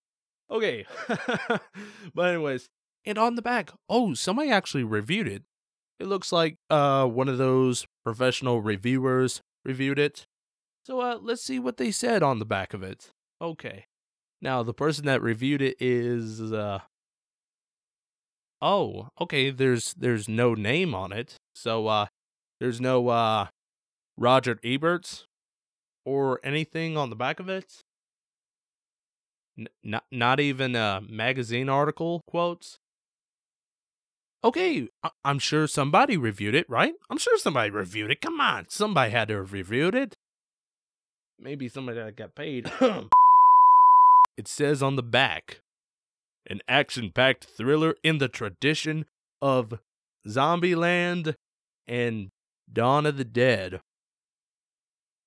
Okay. 0.50 0.86
but 2.14 2.28
anyways, 2.28 2.68
and 3.04 3.18
on 3.18 3.34
the 3.34 3.42
back, 3.42 3.70
oh, 3.88 4.14
somebody 4.14 4.50
actually 4.50 4.84
reviewed 4.84 5.28
it. 5.28 5.42
It 5.98 6.06
looks 6.06 6.32
like 6.32 6.56
uh 6.70 7.06
one 7.06 7.28
of 7.28 7.38
those 7.38 7.86
professional 8.04 8.60
reviewers 8.60 9.42
reviewed 9.64 9.98
it. 9.98 10.26
So 10.84 11.00
uh 11.00 11.18
let's 11.20 11.42
see 11.42 11.58
what 11.58 11.76
they 11.76 11.90
said 11.90 12.22
on 12.22 12.38
the 12.38 12.44
back 12.44 12.72
of 12.72 12.82
it. 12.82 13.10
Okay. 13.42 13.86
Now 14.40 14.62
the 14.62 14.74
person 14.74 15.06
that 15.06 15.22
reviewed 15.22 15.60
it 15.60 15.76
is 15.80 16.52
uh 16.52 16.80
Oh, 18.60 19.08
okay, 19.20 19.50
there's 19.50 19.94
there's 19.94 20.28
no 20.28 20.54
name 20.54 20.94
on 20.94 21.12
it. 21.12 21.36
So 21.54 21.86
uh 21.88 22.06
there's 22.60 22.80
no 22.80 23.08
uh 23.08 23.46
Roger 24.16 24.56
Eberts 24.56 25.24
or 26.04 26.40
anything 26.42 26.96
on 26.96 27.10
the 27.10 27.16
back 27.16 27.40
of 27.40 27.48
it. 27.48 27.82
Not 29.82 30.04
not 30.12 30.40
even 30.40 30.76
a 30.76 31.00
magazine 31.08 31.68
article 31.68 32.22
quotes. 32.26 32.78
Okay, 34.44 34.88
I- 35.02 35.10
I'm 35.24 35.40
sure 35.40 35.66
somebody 35.66 36.16
reviewed 36.16 36.54
it, 36.54 36.68
right? 36.70 36.94
I'm 37.10 37.18
sure 37.18 37.36
somebody 37.38 37.70
reviewed 37.70 38.10
it. 38.12 38.20
Come 38.20 38.40
on, 38.40 38.66
somebody 38.68 39.10
had 39.10 39.28
to 39.28 39.38
have 39.38 39.52
reviewed 39.52 39.94
it. 39.96 40.16
Maybe 41.40 41.68
somebody 41.68 41.98
that 41.98 42.16
got 42.16 42.36
paid. 42.36 42.70
it 44.36 44.46
says 44.46 44.82
on 44.82 44.96
the 44.96 45.02
back 45.02 45.60
an 46.46 46.60
action 46.68 47.10
packed 47.12 47.44
thriller 47.44 47.94
in 48.02 48.18
the 48.18 48.28
tradition 48.28 49.04
of 49.42 49.80
Zombieland 50.26 51.34
and 51.86 52.30
Dawn 52.72 53.06
of 53.06 53.16
the 53.16 53.24
Dead. 53.24 53.80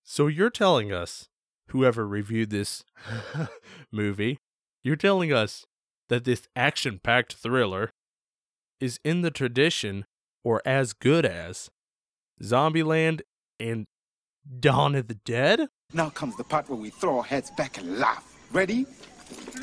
So 0.03 0.27
you're 0.27 0.49
telling 0.49 0.91
us, 0.91 1.27
whoever 1.71 2.07
reviewed 2.07 2.49
this 2.49 2.83
movie, 3.91 4.37
you're 4.83 4.95
telling 4.95 5.33
us 5.33 5.65
that 6.09 6.25
this 6.25 6.47
action 6.55 6.99
packed 7.01 7.33
thriller 7.33 7.91
is 8.79 8.99
in 9.03 9.21
the 9.21 9.31
tradition 9.31 10.05
or 10.43 10.61
as 10.65 10.93
good 10.93 11.25
as 11.25 11.69
Zombieland 12.41 13.21
and 13.59 13.85
Dawn 14.59 14.95
of 14.95 15.07
the 15.07 15.15
Dead? 15.15 15.67
Now 15.93 16.09
comes 16.09 16.35
the 16.35 16.43
part 16.43 16.69
where 16.69 16.79
we 16.79 16.89
throw 16.89 17.17
our 17.17 17.23
heads 17.23 17.51
back 17.51 17.77
and 17.77 17.99
laugh. 17.99 18.25
Ready? 18.51 18.85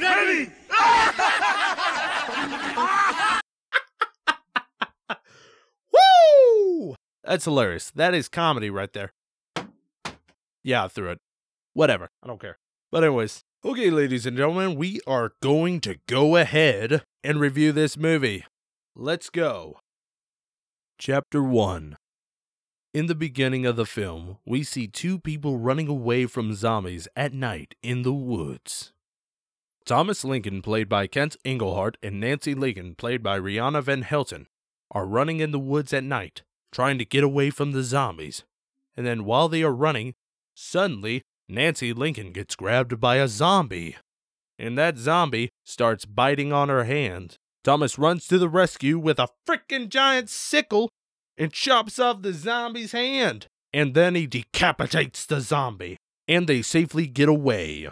Ready! 0.00 0.50
Woo! 5.92 6.94
That's 7.24 7.44
hilarious. 7.44 7.90
That 7.90 8.14
is 8.14 8.28
comedy 8.28 8.70
right 8.70 8.92
there. 8.92 9.12
Yeah, 10.62 10.84
I 10.84 10.88
threw 10.88 11.10
it. 11.10 11.18
Whatever. 11.78 12.10
I 12.24 12.26
don't 12.26 12.40
care. 12.40 12.58
But, 12.90 13.04
anyways, 13.04 13.44
okay, 13.64 13.88
ladies 13.88 14.26
and 14.26 14.36
gentlemen, 14.36 14.74
we 14.74 14.98
are 15.06 15.34
going 15.40 15.80
to 15.82 16.00
go 16.08 16.34
ahead 16.34 17.04
and 17.22 17.38
review 17.38 17.70
this 17.70 17.96
movie. 17.96 18.44
Let's 18.96 19.30
go. 19.30 19.78
Chapter 20.98 21.40
1 21.40 21.96
In 22.92 23.06
the 23.06 23.14
beginning 23.14 23.64
of 23.64 23.76
the 23.76 23.86
film, 23.86 24.38
we 24.44 24.64
see 24.64 24.88
two 24.88 25.20
people 25.20 25.56
running 25.56 25.86
away 25.86 26.26
from 26.26 26.52
zombies 26.52 27.06
at 27.14 27.32
night 27.32 27.76
in 27.80 28.02
the 28.02 28.12
woods. 28.12 28.92
Thomas 29.86 30.24
Lincoln, 30.24 30.62
played 30.62 30.88
by 30.88 31.06
Kent 31.06 31.36
Engelhart, 31.44 31.94
and 32.02 32.18
Nancy 32.18 32.56
Lincoln, 32.56 32.96
played 32.96 33.22
by 33.22 33.38
Rihanna 33.38 33.84
Van 33.84 34.02
Helten, 34.02 34.46
are 34.90 35.06
running 35.06 35.38
in 35.38 35.52
the 35.52 35.60
woods 35.60 35.92
at 35.92 36.02
night, 36.02 36.42
trying 36.72 36.98
to 36.98 37.04
get 37.04 37.22
away 37.22 37.50
from 37.50 37.70
the 37.70 37.84
zombies. 37.84 38.42
And 38.96 39.06
then 39.06 39.24
while 39.24 39.48
they 39.48 39.62
are 39.62 39.72
running, 39.72 40.14
suddenly 40.56 41.22
Nancy 41.48 41.92
Lincoln 41.92 42.32
gets 42.32 42.54
grabbed 42.54 43.00
by 43.00 43.16
a 43.16 43.28
zombie. 43.28 43.96
And 44.58 44.76
that 44.76 44.98
zombie 44.98 45.50
starts 45.64 46.04
biting 46.04 46.52
on 46.52 46.68
her 46.68 46.84
hand. 46.84 47.38
Thomas 47.64 47.98
runs 47.98 48.26
to 48.26 48.38
the 48.38 48.48
rescue 48.48 48.98
with 48.98 49.18
a 49.18 49.28
frickin' 49.46 49.88
giant 49.88 50.28
sickle 50.28 50.90
and 51.36 51.52
chops 51.52 51.98
off 51.98 52.22
the 52.22 52.32
zombie's 52.32 52.92
hand. 52.92 53.46
And 53.72 53.94
then 53.94 54.14
he 54.14 54.26
decapitates 54.26 55.24
the 55.26 55.40
zombie. 55.40 55.96
And 56.26 56.46
they 56.46 56.62
safely 56.62 57.06
get 57.06 57.28
away. 57.28 57.88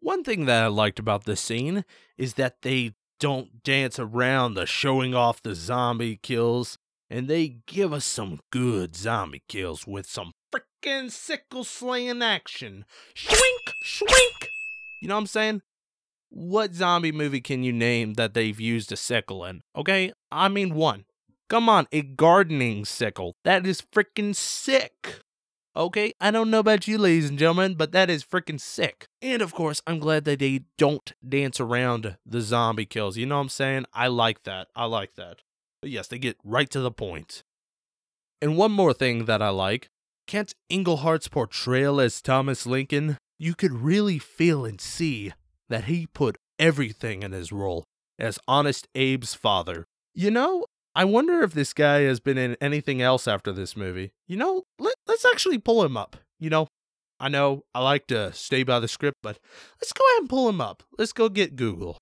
One 0.00 0.24
thing 0.24 0.46
that 0.46 0.64
I 0.64 0.66
liked 0.66 0.98
about 0.98 1.24
this 1.24 1.40
scene 1.40 1.84
is 2.18 2.34
that 2.34 2.62
they 2.62 2.94
don't 3.20 3.62
dance 3.62 3.98
around 3.98 4.54
the 4.54 4.66
showing 4.66 5.14
off 5.14 5.42
the 5.42 5.54
zombie 5.54 6.18
kills, 6.22 6.76
and 7.08 7.28
they 7.28 7.60
give 7.66 7.92
us 7.92 8.04
some 8.04 8.40
good 8.50 8.96
zombie 8.96 9.42
kills 9.48 9.86
with 9.86 10.06
some 10.06 10.32
frickin' 10.54 11.10
sickle 11.10 11.64
slaying 11.64 12.22
action. 12.22 12.84
Swink, 13.14 13.74
swink. 13.82 14.48
You 15.00 15.08
know 15.08 15.14
what 15.14 15.20
I'm 15.22 15.26
saying? 15.26 15.62
What 16.30 16.74
zombie 16.74 17.12
movie 17.12 17.40
can 17.40 17.62
you 17.62 17.72
name 17.72 18.14
that 18.14 18.34
they've 18.34 18.60
used 18.60 18.90
a 18.92 18.96
sickle 18.96 19.44
in? 19.44 19.62
Okay, 19.76 20.12
I 20.30 20.48
mean 20.48 20.74
one. 20.74 21.04
Come 21.48 21.68
on, 21.68 21.86
a 21.92 22.02
gardening 22.02 22.84
sickle. 22.84 23.36
That 23.44 23.66
is 23.66 23.80
frickin' 23.80 24.34
sick. 24.34 25.20
Okay, 25.76 26.12
I 26.20 26.30
don't 26.30 26.50
know 26.50 26.60
about 26.60 26.86
you, 26.86 26.98
ladies 26.98 27.28
and 27.28 27.38
gentlemen, 27.38 27.74
but 27.74 27.90
that 27.90 28.08
is 28.08 28.24
freaking 28.24 28.60
sick. 28.60 29.08
And 29.20 29.42
of 29.42 29.52
course, 29.52 29.82
I'm 29.88 29.98
glad 29.98 30.24
that 30.24 30.38
they 30.38 30.66
don't 30.78 31.12
dance 31.28 31.58
around 31.58 32.16
the 32.24 32.40
zombie 32.40 32.86
kills. 32.86 33.16
You 33.16 33.26
know 33.26 33.36
what 33.36 33.42
I'm 33.42 33.48
saying? 33.48 33.86
I 33.92 34.06
like 34.06 34.44
that. 34.44 34.68
I 34.76 34.84
like 34.84 35.16
that. 35.16 35.42
But 35.82 35.90
yes, 35.90 36.06
they 36.06 36.18
get 36.18 36.36
right 36.44 36.70
to 36.70 36.80
the 36.80 36.92
point. 36.92 37.42
And 38.40 38.56
one 38.56 38.70
more 38.70 38.92
thing 38.92 39.24
that 39.24 39.42
I 39.42 39.48
like 39.48 39.90
Kent 40.26 40.54
Englehart's 40.70 41.28
portrayal 41.28 42.00
as 42.00 42.22
Thomas 42.22 42.66
Lincoln, 42.66 43.18
you 43.38 43.54
could 43.54 43.72
really 43.72 44.18
feel 44.18 44.64
and 44.64 44.80
see 44.80 45.32
that 45.68 45.84
he 45.84 46.06
put 46.06 46.36
everything 46.58 47.22
in 47.22 47.32
his 47.32 47.52
role 47.52 47.84
as 48.18 48.38
Honest 48.48 48.88
Abe's 48.94 49.34
father. 49.34 49.84
You 50.14 50.30
know, 50.30 50.66
I 50.94 51.04
wonder 51.04 51.42
if 51.42 51.52
this 51.52 51.72
guy 51.72 52.00
has 52.02 52.20
been 52.20 52.38
in 52.38 52.56
anything 52.60 53.02
else 53.02 53.28
after 53.28 53.52
this 53.52 53.76
movie. 53.76 54.12
You 54.26 54.36
know, 54.36 54.62
let, 54.78 54.94
let's 55.06 55.24
actually 55.24 55.58
pull 55.58 55.84
him 55.84 55.96
up. 55.96 56.16
You 56.38 56.50
know, 56.50 56.68
I 57.20 57.28
know 57.28 57.64
I 57.74 57.82
like 57.82 58.06
to 58.08 58.32
stay 58.32 58.62
by 58.62 58.80
the 58.80 58.88
script, 58.88 59.18
but 59.22 59.38
let's 59.80 59.92
go 59.92 60.04
ahead 60.12 60.20
and 60.20 60.30
pull 60.30 60.48
him 60.48 60.60
up. 60.60 60.82
Let's 60.96 61.12
go 61.12 61.28
get 61.28 61.56
Google. 61.56 61.98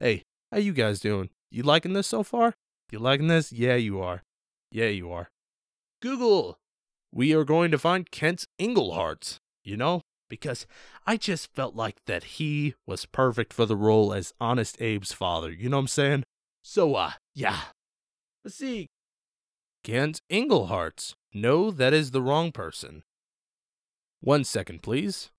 Hey, 0.00 0.22
how 0.52 0.58
you 0.58 0.72
guys 0.72 1.00
doing? 1.00 1.30
You 1.50 1.62
liking 1.62 1.92
this 1.92 2.08
so 2.08 2.22
far? 2.22 2.54
You 2.90 2.98
liking 2.98 3.28
this? 3.28 3.52
Yeah, 3.52 3.76
you 3.76 4.00
are. 4.00 4.22
Yeah, 4.74 4.88
you 4.88 5.12
are. 5.12 5.30
Google. 6.02 6.58
We 7.12 7.32
are 7.32 7.44
going 7.44 7.70
to 7.70 7.78
find 7.78 8.10
Kent 8.10 8.44
Engelhart. 8.60 9.38
You 9.62 9.76
know, 9.76 10.00
because 10.28 10.66
I 11.06 11.16
just 11.16 11.54
felt 11.54 11.76
like 11.76 11.98
that 12.06 12.24
he 12.24 12.74
was 12.84 13.06
perfect 13.06 13.52
for 13.52 13.66
the 13.66 13.76
role 13.76 14.12
as 14.12 14.34
Honest 14.40 14.80
Abe's 14.80 15.12
father. 15.12 15.52
You 15.52 15.68
know 15.68 15.76
what 15.76 15.82
I'm 15.82 15.86
saying? 15.86 16.24
So, 16.62 16.96
uh, 16.96 17.12
yeah. 17.36 17.60
Let's 18.44 18.56
see. 18.56 18.88
Kent 19.84 20.20
Engelhart. 20.28 21.14
No, 21.32 21.70
that 21.70 21.92
is 21.92 22.10
the 22.10 22.20
wrong 22.20 22.50
person. 22.50 23.04
One 24.20 24.42
second, 24.42 24.82
please. 24.82 25.30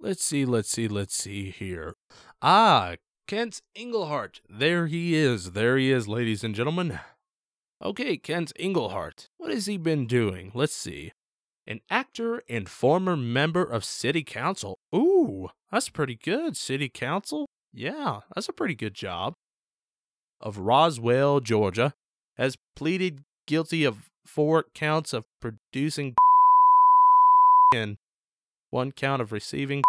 Let's 0.00 0.24
see, 0.24 0.44
let's 0.44 0.70
see, 0.70 0.88
let's 0.88 1.14
see 1.14 1.50
here. 1.50 1.94
Ah, 2.42 2.94
Kent 3.28 3.60
Engelhart. 3.76 4.40
There 4.48 4.86
he 4.86 5.14
is. 5.14 5.52
There 5.52 5.76
he 5.76 5.92
is, 5.92 6.08
ladies 6.08 6.42
and 6.42 6.54
gentlemen. 6.54 6.98
Okay, 7.84 8.16
Kent 8.16 8.54
Engelhart. 8.58 9.28
What 9.36 9.52
has 9.52 9.66
he 9.66 9.76
been 9.76 10.06
doing? 10.06 10.50
Let's 10.54 10.74
see 10.74 11.12
an 11.66 11.80
actor 11.90 12.42
and 12.48 12.70
former 12.70 13.18
member 13.18 13.62
of 13.62 13.84
City 13.84 14.22
Council. 14.22 14.78
Ooh, 14.94 15.50
that's 15.70 15.90
pretty 15.90 16.18
good. 16.24 16.56
City 16.56 16.88
Council? 16.88 17.50
Yeah, 17.74 18.20
that's 18.34 18.48
a 18.48 18.54
pretty 18.54 18.74
good 18.74 18.94
job. 18.94 19.34
Of 20.40 20.56
Roswell, 20.56 21.40
Georgia, 21.40 21.92
has 22.38 22.56
pleaded 22.74 23.24
guilty 23.46 23.84
of 23.84 24.08
four 24.26 24.64
counts 24.74 25.12
of 25.12 25.24
producing 25.42 26.14
and 27.74 27.98
one 28.70 28.90
count 28.90 29.20
of 29.20 29.32
receiving 29.32 29.82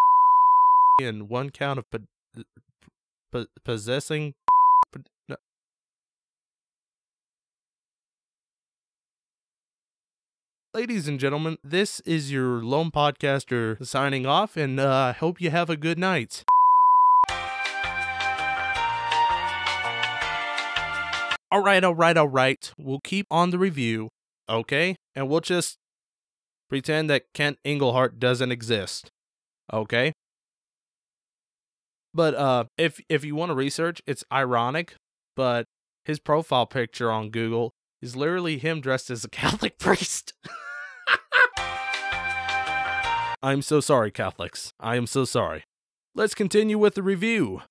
and 1.01 1.29
one 1.29 1.51
count 1.51 1.79
of 1.79 1.85
po- 3.31 3.45
po- 3.45 3.47
possessing 3.63 4.33
ladies 10.73 11.07
and 11.07 11.19
gentlemen, 11.19 11.57
this 11.63 11.99
is 12.01 12.31
your 12.31 12.63
lone 12.63 12.91
podcaster 12.91 13.85
signing 13.85 14.25
off, 14.25 14.55
and 14.55 14.79
uh, 14.79 14.83
I 14.83 15.09
uh, 15.09 15.13
hope 15.13 15.41
you 15.41 15.49
have 15.49 15.69
a 15.69 15.75
good 15.75 15.97
night. 15.97 16.45
All 21.51 21.63
right, 21.63 21.83
all 21.83 21.95
right, 21.95 22.15
all 22.15 22.27
right. 22.27 22.71
We'll 22.77 22.99
keep 23.03 23.25
on 23.31 23.49
the 23.49 23.57
review, 23.57 24.09
okay? 24.47 24.95
And 25.15 25.27
we'll 25.27 25.41
just 25.41 25.77
pretend 26.69 27.09
that 27.09 27.23
Kent 27.33 27.57
Engelhart 27.65 28.19
doesn't 28.19 28.51
exist, 28.51 29.09
okay? 29.73 30.13
But 32.13 32.35
uh, 32.35 32.65
if 32.77 32.99
if 33.09 33.23
you 33.23 33.35
want 33.35 33.49
to 33.49 33.55
research, 33.55 34.01
it's 34.07 34.23
ironic, 34.31 34.95
but 35.35 35.65
his 36.05 36.19
profile 36.19 36.65
picture 36.65 37.11
on 37.11 37.29
Google 37.29 37.71
is 38.01 38.15
literally 38.15 38.57
him 38.57 38.81
dressed 38.81 39.09
as 39.09 39.23
a 39.23 39.29
Catholic 39.41 39.77
priest. 39.77 40.33
I'm 43.41 43.61
so 43.61 43.79
sorry, 43.79 44.11
Catholics. 44.11 44.73
I 44.79 44.95
am 44.97 45.07
so 45.07 45.23
sorry. 45.23 45.63
Let's 46.13 46.35
continue 46.35 46.77
with 46.77 46.95
the 46.95 47.03
review. 47.03 47.61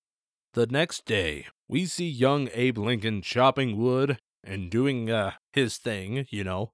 The 0.54 0.66
next 0.66 1.04
day, 1.04 1.46
we 1.68 1.84
see 1.84 2.08
young 2.08 2.48
Abe 2.54 2.78
Lincoln 2.78 3.20
chopping 3.20 3.76
wood 3.76 4.18
and 4.42 4.70
doing 4.70 5.10
uh 5.10 5.32
his 5.52 5.76
thing, 5.76 6.26
you 6.30 6.44
know, 6.44 6.72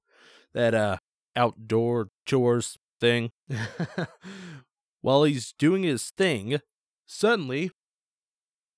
that 0.53 0.75
uh 0.75 0.99
outdoor 1.35 2.09
chores 2.27 2.77
thing. 3.01 3.31
While 5.01 5.25
he's 5.25 5.53
doing 5.59 5.83
his 5.83 6.11
thing, 6.17 6.61
suddenly 7.15 7.71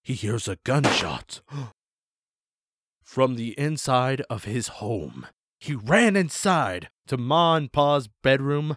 he 0.05 0.13
hears 0.13 0.47
a 0.47 0.59
gunshot 0.65 1.41
from 3.03 3.35
the 3.35 3.59
inside 3.59 4.21
of 4.29 4.45
his 4.45 4.69
home. 4.69 5.27
He 5.59 5.75
ran 5.75 6.17
inside 6.17 6.91
to 7.07 7.17
Ma 7.17 7.57
and 7.57 7.73
Pa's 7.73 8.09
bedroom 8.23 8.77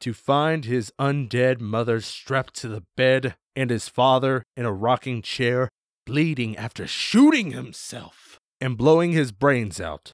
to 0.00 0.12
find 0.12 0.64
his 0.64 0.92
undead 1.00 1.60
mother 1.60 2.00
strapped 2.00 2.54
to 2.56 2.68
the 2.68 2.84
bed 2.94 3.36
and 3.56 3.70
his 3.70 3.88
father 3.88 4.42
in 4.54 4.66
a 4.66 4.72
rocking 4.72 5.22
chair, 5.22 5.70
bleeding 6.04 6.54
after 6.56 6.86
shooting 6.86 7.52
himself 7.52 8.38
and 8.60 8.76
blowing 8.76 9.12
his 9.12 9.32
brains 9.32 9.80
out. 9.80 10.12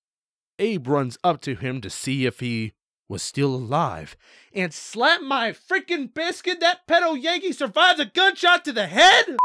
Abe 0.60 0.86
runs 0.86 1.18
up 1.24 1.40
to 1.40 1.56
him 1.56 1.80
to 1.80 1.90
see 1.90 2.24
if 2.24 2.38
he 2.38 2.72
was 3.10 3.22
still 3.22 3.52
alive 3.52 4.16
and 4.54 4.72
slap 4.72 5.20
my 5.20 5.50
freaking 5.50 6.14
biscuit. 6.14 6.60
That 6.60 6.86
pedo 6.86 7.20
Yankee 7.20 7.52
survived 7.52 7.98
a 7.98 8.04
gunshot 8.04 8.64
to 8.64 8.72
the 8.72 8.86
head. 8.86 9.36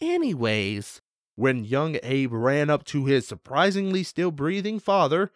Anyways, 0.00 1.02
when 1.36 1.64
young 1.64 1.98
Abe 2.02 2.32
ran 2.32 2.70
up 2.70 2.84
to 2.86 3.04
his 3.04 3.26
surprisingly 3.28 4.02
still 4.02 4.30
breathing 4.30 4.80
father, 4.80 5.30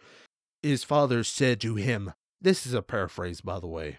his 0.63 0.83
father 0.83 1.23
said 1.23 1.61
to 1.61 1.75
him, 1.75 2.15
This 2.41 2.65
is 2.67 2.73
a 2.73 2.81
paraphrase, 2.81 3.43
by 3.43 3.61
the 3.61 3.67
way. 3.67 3.99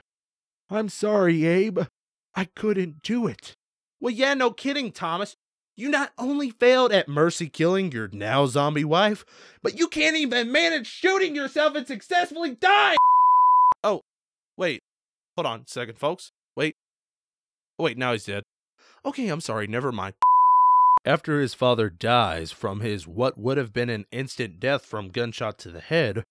I'm 0.72 0.90
sorry, 0.90 1.46
Abe. 1.46 1.82
I 2.36 2.46
couldn't 2.46 3.04
do 3.04 3.28
it. 3.28 3.56
Well, 4.02 4.14
yeah, 4.14 4.34
no 4.34 4.50
kidding, 4.50 4.92
Thomas. 4.92 5.36
You 5.76 5.90
not 5.90 6.12
only 6.20 6.52
failed 6.52 6.92
at 6.92 7.08
mercy 7.08 7.50
killing 7.50 7.92
your 7.92 8.08
now 8.12 8.46
zombie 8.46 8.86
wife, 8.86 9.26
but 9.64 9.78
you 9.78 9.88
can't 9.88 10.16
even 10.16 10.52
manage 10.52 10.86
shooting 10.86 11.36
yourself 11.36 11.76
and 11.76 11.88
successfully 11.88 12.56
dying. 12.56 12.98
Oh, 13.84 14.02
wait. 14.56 14.82
Hold 15.36 15.48
on 15.48 15.60
a 15.62 15.64
second, 15.68 15.98
folks. 15.98 16.32
Wait. 16.56 16.76
Wait, 17.80 17.98
now 17.98 18.12
he's 18.12 18.26
dead. 18.26 18.44
Okay, 19.04 19.28
I'm 19.30 19.42
sorry. 19.42 19.66
Never 19.66 19.92
mind. 19.92 20.14
After 21.06 21.42
his 21.42 21.54
father 21.54 21.90
dies 21.90 22.52
from 22.52 22.80
his 22.80 23.08
what 23.08 23.38
would 23.38 23.58
have 23.58 23.74
been 23.74 23.90
an 23.90 24.06
instant 24.12 24.60
death 24.60 24.86
from 24.86 25.10
gunshot 25.10 25.58
to 25.60 25.72
the 25.72 25.82
head, 25.82 26.24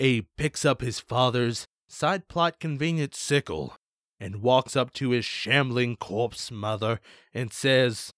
Abe 0.00 0.26
picks 0.38 0.64
up 0.64 0.80
his 0.80 1.00
father's 1.00 1.66
side 1.88 2.28
plot 2.28 2.60
convenient 2.60 3.14
sickle 3.14 3.76
and 4.18 4.40
walks 4.40 4.76
up 4.76 4.92
to 4.94 5.10
his 5.10 5.24
shambling 5.24 5.96
corpse 5.96 6.50
mother 6.50 7.00
and 7.34 7.52
says, 7.52 8.12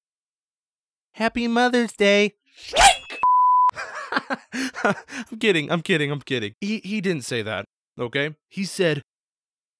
Happy 1.16 1.48
Mother's 1.48 1.94
Day. 1.94 2.34
I'm 4.84 5.38
kidding, 5.40 5.72
I'm 5.72 5.80
kidding, 5.80 6.10
I'm 6.10 6.20
kidding. 6.20 6.52
He, 6.60 6.82
he 6.84 7.00
didn't 7.00 7.24
say 7.24 7.40
that, 7.40 7.64
okay? 7.98 8.36
He 8.50 8.64
said, 8.64 9.00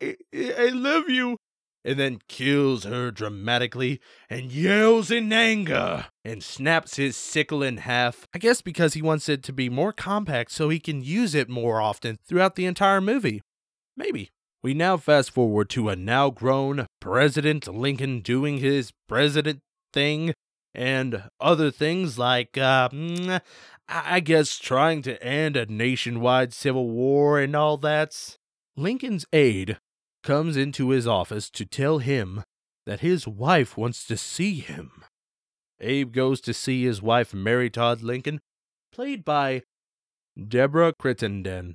I, 0.03 0.16
I 0.35 0.68
love 0.72 1.11
you. 1.11 1.37
And 1.85 1.99
then 1.99 2.20
kills 2.27 2.85
her 2.85 3.11
dramatically 3.11 4.01
and 4.31 4.51
yells 4.51 5.11
in 5.11 5.31
anger 5.31 6.07
and 6.25 6.42
snaps 6.42 6.96
his 6.96 7.18
sickle 7.18 7.62
in 7.62 7.77
half. 7.77 8.27
I 8.35 8.38
guess 8.38 8.62
because 8.62 8.94
he 8.94 9.03
wants 9.03 9.29
it 9.29 9.42
to 9.42 9.53
be 9.53 9.68
more 9.68 9.92
compact 9.92 10.53
so 10.53 10.70
he 10.70 10.81
can 10.81 11.05
use 11.05 11.35
it 11.35 11.51
more 11.51 11.83
often 11.83 12.16
throughout 12.27 12.57
the 12.57 12.64
entire 12.64 13.03
movie. 13.03 13.42
Maybe. 13.94 14.31
We 14.62 14.72
now 14.72 14.96
fast 14.96 15.31
forward 15.31 15.68
to 15.70 15.90
a 15.90 15.96
now 15.96 16.31
grown 16.31 16.87
President 16.99 17.68
Lincoln 17.68 18.20
doing 18.20 18.57
his 18.59 18.90
president 19.07 19.61
thing 19.92 20.33
and 20.77 21.25
other 21.41 21.71
things 21.71 22.19
like, 22.19 22.59
uh, 22.59 22.91
mm, 22.91 23.41
I 23.89 24.21
guess, 24.21 24.59
trying 24.59 25.01
to 25.03 25.21
end 25.25 25.57
a 25.57 25.65
nationwide 25.65 26.53
civil 26.53 26.91
war 26.91 27.41
and 27.41 27.57
all 27.57 27.79
that. 27.79 28.37
Lincoln's 28.77 29.25
aide 29.33 29.79
comes 30.23 30.57
into 30.57 30.91
his 30.91 31.07
office 31.07 31.49
to 31.51 31.65
tell 31.65 31.99
him 31.99 32.45
that 32.85 33.01
his 33.01 33.27
wife 33.27 33.79
wants 33.79 34.07
to 34.07 34.19
see 34.19 34.61
him. 34.61 35.03
Abe 35.81 36.12
goes 36.12 36.43
to 36.43 36.53
see 36.53 36.85
his 36.85 37.01
wife, 37.01 37.33
Mary 37.33 37.71
Todd 37.71 38.03
Lincoln, 38.03 38.41
played 38.93 39.25
by 39.25 39.62
Deborah 40.37 40.93
Crittenden. 40.93 41.75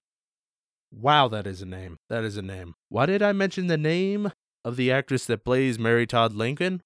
Wow, 0.91 1.27
that 1.29 1.47
is 1.47 1.63
a 1.63 1.65
name. 1.65 1.97
That 2.07 2.23
is 2.23 2.37
a 2.37 2.41
name. 2.43 2.75
Why 2.89 3.07
did 3.07 3.23
I 3.23 3.31
mention 3.31 3.65
the 3.65 3.77
name 3.77 4.31
of 4.63 4.75
the 4.75 4.91
actress 4.91 5.25
that 5.25 5.43
plays 5.43 5.79
Mary 5.79 6.05
Todd 6.05 6.33
Lincoln? 6.33 6.83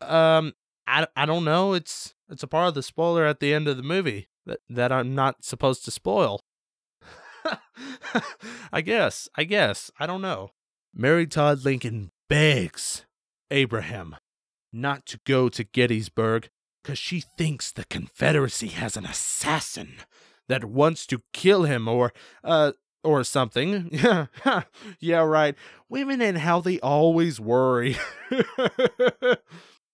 Um, 0.00 0.54
I, 0.90 1.06
I 1.16 1.26
don't 1.26 1.44
know. 1.44 1.72
It's 1.72 2.14
it's 2.28 2.42
a 2.42 2.48
part 2.48 2.68
of 2.68 2.74
the 2.74 2.82
spoiler 2.82 3.24
at 3.24 3.40
the 3.40 3.54
end 3.54 3.68
of 3.68 3.76
the 3.76 3.82
movie 3.82 4.28
that 4.46 4.60
that 4.68 4.92
I'm 4.92 5.14
not 5.14 5.44
supposed 5.44 5.84
to 5.84 5.90
spoil. 5.90 6.40
I 8.72 8.80
guess. 8.80 9.28
I 9.34 9.44
guess. 9.44 9.90
I 9.98 10.06
don't 10.06 10.22
know. 10.22 10.50
Mary 10.94 11.26
Todd 11.26 11.64
Lincoln 11.64 12.10
begs 12.28 13.06
Abraham 13.50 14.16
not 14.72 15.06
to 15.06 15.20
go 15.24 15.48
to 15.48 15.64
Gettysburg 15.64 16.48
because 16.82 16.98
she 16.98 17.20
thinks 17.20 17.70
the 17.70 17.84
Confederacy 17.84 18.68
has 18.68 18.96
an 18.96 19.04
assassin 19.04 19.94
that 20.48 20.64
wants 20.64 21.06
to 21.06 21.22
kill 21.32 21.64
him 21.64 21.86
or, 21.86 22.12
uh, 22.42 22.72
or 23.04 23.22
something. 23.24 23.88
Yeah, 23.92 24.26
yeah, 25.00 25.20
right. 25.20 25.54
Women 25.88 26.20
and 26.20 26.38
how 26.38 26.60
they 26.60 26.80
always 26.80 27.40
worry. 27.40 27.96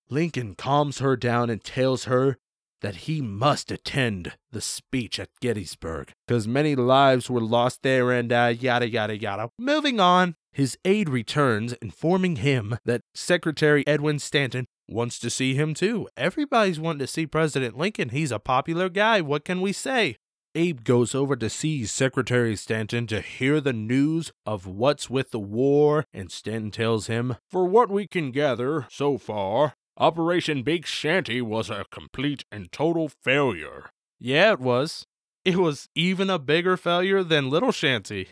Lincoln 0.09 0.55
calms 0.55 0.99
her 0.99 1.17
down 1.17 1.51
and 1.51 1.63
tells 1.63 2.05
her 2.05 2.37
that 2.81 2.97
he 2.97 3.21
must 3.21 3.71
attend 3.71 4.35
the 4.53 4.61
speech 4.61 5.19
at 5.19 5.31
Gettysburg 5.41 6.13
because 6.27 6.47
many 6.47 6.75
lives 6.77 7.29
were 7.31 7.41
lost 7.41 7.83
there 7.83 8.13
and 8.13 8.33
uh, 8.33 8.55
yada 8.59 8.89
yada 8.89 9.17
yada. 9.17 9.51
Moving 9.59 9.99
on, 9.99 10.37
his 10.53 10.79
aide 10.85 11.09
returns, 11.09 11.73
informing 11.75 12.37
him 12.37 12.79
that 12.85 13.01
Secretary 13.15 13.87
Edwin 13.87 14.19
Stanton 14.19 14.67
wants 14.89 15.19
to 15.19 15.31
see 15.31 15.55
him 15.55 15.75
too. 15.75 16.09
Everybody's 16.17 16.79
wanting 16.79 17.01
to 17.01 17.07
see 17.07 17.27
President 17.27 17.77
Lincoln. 17.77 18.11
He's 18.11 18.31
a 18.31 18.39
popular 18.39 18.89
guy. 18.89 19.21
What 19.21 19.45
can 19.45 19.61
we 19.61 19.73
say? 19.73 20.17
Abe 20.55 20.85
goes 20.85 21.15
over 21.15 21.37
to 21.37 21.51
see 21.51 21.85
Secretary 21.85 22.57
Stanton 22.57 23.07
to 23.09 23.21
hear 23.21 23.61
the 23.61 23.75
news 23.75 24.33
of 24.47 24.67
what's 24.67 25.11
with 25.11 25.31
the 25.31 25.39
war, 25.39 26.07
and 26.15 26.31
Stanton 26.31 26.71
tells 26.71 27.09
him, 27.09 27.37
For 27.51 27.67
what 27.67 27.91
we 27.91 28.07
can 28.07 28.31
gather 28.31 28.87
so 28.89 29.19
far, 29.19 29.75
Operation 29.99 30.63
Big 30.63 30.87
Shanty 30.87 31.41
was 31.41 31.71
a 31.71 31.87
complete 31.91 32.45
and 32.53 32.71
total 32.71 33.09
failure. 33.09 33.89
Yeah, 34.21 34.53
it 34.53 34.61
was. 34.61 35.07
It 35.43 35.57
was 35.57 35.89
even 35.95 36.29
a 36.29 36.39
bigger 36.39 36.77
failure 36.77 37.23
than 37.23 37.49
Little 37.49 37.73
Shanty. 37.73 38.29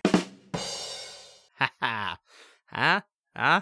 Ha 1.54 1.70
ha. 1.80 2.18
Huh? 2.66 3.00
Huh? 3.34 3.60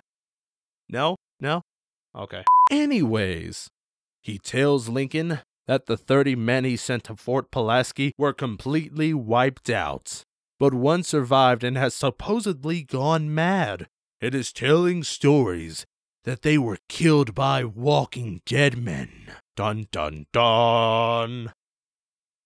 No? 0.88 1.15
No? 1.38 1.62
Okay. 2.17 2.43
Anyways, 2.73 3.69
he 4.21 4.37
tells 4.37 4.88
Lincoln 4.88 5.38
that 5.69 5.87
the 5.87 5.97
30 5.97 6.35
men 6.35 6.65
he 6.65 6.77
sent 6.77 7.05
to 7.05 7.15
Fort 7.15 7.53
Pulaski 7.53 8.12
were 8.19 8.33
completely 8.33 9.15
wiped 9.15 9.71
out. 9.71 10.23
But 10.59 10.75
one 10.75 11.05
survived 11.05 11.62
and 11.62 11.77
has 11.77 11.95
supposedly 11.95 12.83
gone 12.83 13.33
mad. 13.33 13.87
It 14.21 14.35
is 14.35 14.53
telling 14.53 15.05
stories 15.05 15.87
that 16.25 16.43
they 16.43 16.59
were 16.59 16.79
killed 16.89 17.35
by 17.35 17.65
walking 17.65 18.41
dead 18.47 18.79
men. 18.79 19.11
Dun 19.57 19.87
dun 19.91 20.27
dun. 20.33 21.53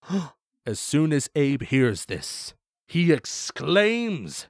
as 0.67 0.81
soon 0.81 1.13
as 1.13 1.31
Abe 1.35 1.63
hears 1.63 2.07
this, 2.07 2.55
he 2.89 3.13
exclaims 3.13 4.47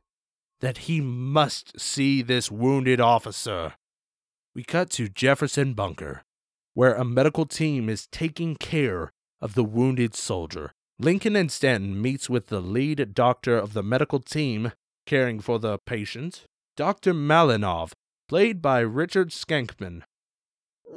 that 0.61 0.79
he 0.79 1.01
must 1.01 1.79
see 1.79 2.23
this 2.23 2.51
wounded 2.51 3.01
officer. 3.01 3.75
We 4.55 4.63
cut 4.63 4.91
to 4.91 5.09
Jefferson 5.09 5.75
Bunker, 5.75 6.23
where 6.75 6.95
a 6.95 7.05
medical 7.05 7.45
team 7.45 7.89
is 7.89 8.09
taking 8.11 8.57
care 8.57 9.13
of 9.41 9.55
the 9.55 9.65
wounded 9.65 10.15
soldier. 10.15 10.73
Lincoln 10.99 11.37
and 11.37 11.53
Stanton 11.53 12.01
meets 12.01 12.31
with 12.31 12.47
the 12.47 12.61
lead 12.61 13.13
doctor 13.13 13.59
of 13.59 13.75
the 13.75 13.83
medical 13.83 14.19
team 14.19 14.73
caring 15.05 15.41
for 15.41 15.59
the 15.59 15.79
patient, 15.79 16.45
Dr. 16.75 17.13
Malinov, 17.13 17.93
played 18.29 18.61
by 18.61 18.81
Richard 18.81 19.31
Skankman. 19.31 20.03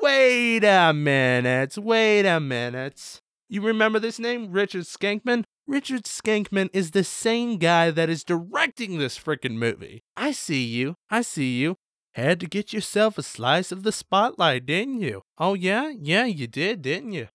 Wait 0.01 0.63
a 0.63 0.93
minute, 0.93 1.77
wait 1.77 2.25
a 2.25 2.39
minute. 2.39 3.21
You 3.47 3.61
remember 3.61 3.99
this 3.99 4.19
name, 4.19 4.51
Richard 4.51 4.85
Skankman? 4.85 5.43
Richard 5.67 6.03
Skankman 6.03 6.69
is 6.73 6.91
the 6.91 7.03
same 7.03 7.57
guy 7.57 7.91
that 7.91 8.09
is 8.09 8.23
directing 8.23 8.97
this 8.97 9.19
frickin' 9.19 9.57
movie. 9.57 10.01
I 10.15 10.31
see 10.31 10.63
you, 10.63 10.95
I 11.09 11.21
see 11.21 11.57
you. 11.57 11.75
Had 12.13 12.39
to 12.39 12.47
get 12.47 12.73
yourself 12.73 13.17
a 13.17 13.23
slice 13.23 13.71
of 13.71 13.83
the 13.83 13.91
spotlight, 13.91 14.65
didn't 14.65 15.01
you? 15.01 15.21
Oh, 15.37 15.53
yeah? 15.53 15.89
Yeah, 15.89 16.25
you 16.25 16.47
did, 16.47 16.81
didn't 16.81 17.11
you? 17.11 17.27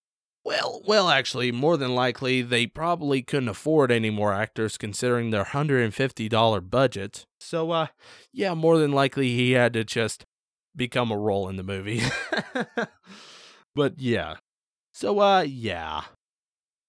Well, 0.45 0.83
well, 0.85 1.09
actually, 1.09 1.51
more 1.51 1.75
than 1.75 1.95
likely, 1.95 2.43
they 2.43 2.67
probably 2.67 3.23
couldn't 3.23 3.49
afford 3.49 3.91
any 3.91 4.11
more 4.11 4.31
actors 4.31 4.77
considering 4.77 5.31
their 5.31 5.43
$150 5.43 6.69
budget. 6.69 7.25
So, 7.39 7.71
uh, 7.71 7.87
yeah, 8.31 8.53
more 8.53 8.77
than 8.77 8.91
likely 8.91 9.29
he 9.29 9.53
had 9.53 9.73
to 9.73 9.83
just 9.83 10.23
become 10.75 11.09
a 11.09 11.17
role 11.17 11.49
in 11.49 11.55
the 11.55 11.63
movie. 11.63 12.03
but 13.75 13.99
yeah. 13.99 14.35
So, 14.93 15.19
uh, 15.19 15.41
yeah. 15.41 16.03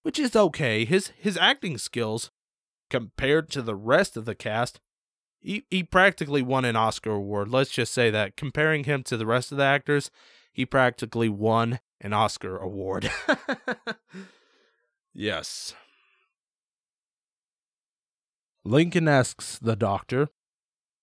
Which 0.02 0.18
is 0.18 0.36
okay. 0.36 0.84
His 0.84 1.08
his 1.16 1.38
acting 1.38 1.78
skills 1.78 2.30
compared 2.90 3.48
to 3.50 3.62
the 3.62 3.74
rest 3.74 4.18
of 4.18 4.26
the 4.26 4.34
cast, 4.34 4.80
he, 5.40 5.64
he 5.70 5.82
practically 5.82 6.42
won 6.42 6.66
an 6.66 6.76
Oscar 6.76 7.12
award. 7.12 7.48
Let's 7.48 7.70
just 7.70 7.94
say 7.94 8.10
that. 8.10 8.36
Comparing 8.36 8.84
him 8.84 9.02
to 9.04 9.16
the 9.16 9.26
rest 9.26 9.50
of 9.50 9.58
the 9.58 9.64
actors, 9.64 10.10
he 10.56 10.64
practically 10.64 11.28
won 11.28 11.80
an 12.00 12.14
Oscar 12.14 12.56
award. 12.56 13.10
yes. 15.14 15.74
Lincoln 18.64 19.06
asks 19.06 19.58
the 19.58 19.76
doctor, 19.76 20.30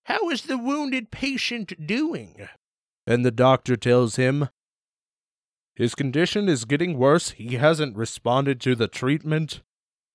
How 0.06 0.28
is 0.30 0.42
the 0.42 0.58
wounded 0.58 1.12
patient 1.12 1.86
doing? 1.86 2.48
And 3.06 3.24
the 3.24 3.30
doctor 3.30 3.76
tells 3.76 4.16
him, 4.16 4.48
His 5.76 5.94
condition 5.94 6.48
is 6.48 6.64
getting 6.64 6.98
worse. 6.98 7.30
He 7.30 7.54
hasn't 7.54 7.96
responded 7.96 8.60
to 8.62 8.74
the 8.74 8.88
treatment. 8.88 9.62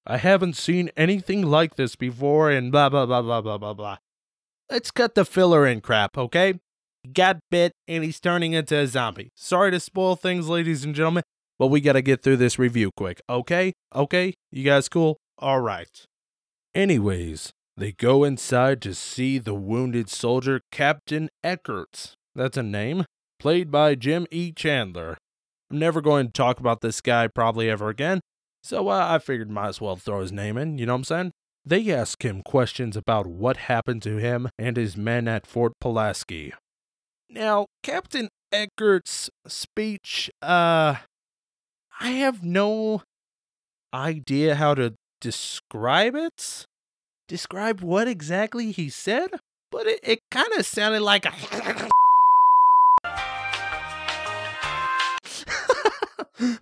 I 0.06 0.18
haven't 0.18 0.58
seen 0.58 0.92
anything 0.98 1.44
like 1.44 1.78
this 1.78 1.96
before, 1.96 2.52
and 2.52 2.74
blah, 2.74 2.90
blah, 2.90 3.06
blah, 3.06 3.22
blah, 3.22 3.40
blah, 3.40 3.58
blah, 3.58 3.74
blah. 3.74 3.98
Let's 4.70 4.92
cut 4.92 5.16
the 5.16 5.24
filler 5.24 5.66
in 5.66 5.80
crap, 5.80 6.18
okay? 6.18 6.60
Got 7.14 7.40
bit 7.50 7.72
and 7.88 8.04
he's 8.04 8.20
turning 8.20 8.54
into 8.54 8.78
a 8.78 8.88
zombie. 8.88 9.30
Sorry 9.36 9.72
to 9.72 9.80
spoil 9.80 10.16
things, 10.16 10.50
ladies 10.50 10.84
and 10.84 10.94
gentlemen, 10.94 11.24
but 11.58 11.68
we 11.68 11.82
gotta 11.82 12.02
get 12.02 12.22
through 12.22 12.38
this 12.38 12.60
review 12.60 12.92
quick, 12.96 13.22
okay? 13.30 13.74
Okay? 13.96 14.34
You 14.52 14.64
guys 14.64 14.90
cool? 14.90 15.18
Alright. 15.42 16.06
Anyways, 16.76 17.52
they 17.78 17.94
go 17.94 18.24
inside 18.24 18.82
to 18.82 18.94
see 18.94 19.38
the 19.38 19.54
wounded 19.54 20.10
soldier, 20.10 20.62
Captain 20.72 21.30
Eckert. 21.44 22.16
That's 22.36 22.58
a 22.58 22.64
name. 22.64 23.06
Played 23.40 23.72
by 23.72 23.96
Jim 23.96 24.28
E. 24.32 24.52
Chandler. 24.52 25.18
I'm 25.72 25.80
never 25.80 26.02
going 26.02 26.28
to 26.28 26.34
talk 26.34 26.60
about 26.60 26.82
this 26.82 27.00
guy 27.00 27.28
probably 27.28 27.70
ever 27.70 27.88
again, 27.88 28.20
so 28.62 28.90
uh, 28.90 29.08
I 29.10 29.20
figured 29.20 29.50
might 29.50 29.70
as 29.70 29.82
well 29.82 29.96
throw 29.96 30.22
his 30.22 30.32
name 30.32 30.58
in, 30.58 30.78
you 30.78 30.86
know 30.86 30.94
what 30.94 30.98
I'm 30.98 31.04
saying? 31.06 31.32
They 31.66 31.92
ask 31.94 32.24
him 32.24 32.42
questions 32.42 32.98
about 32.98 33.28
what 33.28 33.58
happened 33.58 34.02
to 34.04 34.18
him 34.18 34.50
and 34.58 34.76
his 34.76 34.98
men 34.98 35.28
at 35.28 35.46
Fort 35.46 35.74
Pulaski. 35.80 36.54
Now, 37.30 37.68
Captain 37.84 38.30
Eckert's 38.52 39.30
speech, 39.46 40.32
uh, 40.42 40.96
I 42.00 42.10
have 42.10 42.44
no 42.44 43.04
idea 43.94 44.56
how 44.56 44.74
to 44.74 44.96
describe 45.22 46.16
it. 46.16 46.66
Describe 47.28 47.82
what 47.82 48.08
exactly 48.08 48.72
he 48.72 48.90
said, 48.90 49.30
but 49.72 49.86
it, 49.86 50.00
it 50.02 50.20
kind 50.32 50.52
of 50.58 50.66
sounded 50.66 51.02
like 51.02 51.26
a. 51.26 51.90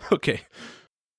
okay. 0.12 0.42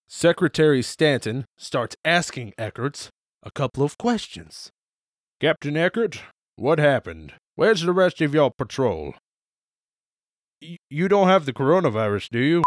Secretary 0.06 0.82
Stanton 0.82 1.46
starts 1.56 1.96
asking 2.04 2.52
Eckert 2.58 3.08
a 3.42 3.50
couple 3.50 3.82
of 3.82 3.96
questions. 3.96 4.70
Captain 5.40 5.76
Eckert, 5.76 6.20
what 6.56 6.78
happened? 6.78 7.32
Where's 7.54 7.80
the 7.80 7.92
rest 7.92 8.20
of 8.20 8.34
your 8.34 8.50
patrol? 8.50 9.14
You 10.61 11.09
don't 11.09 11.29
have 11.29 11.47
the 11.47 11.53
coronavirus, 11.53 12.29
do 12.31 12.38
you? 12.38 12.62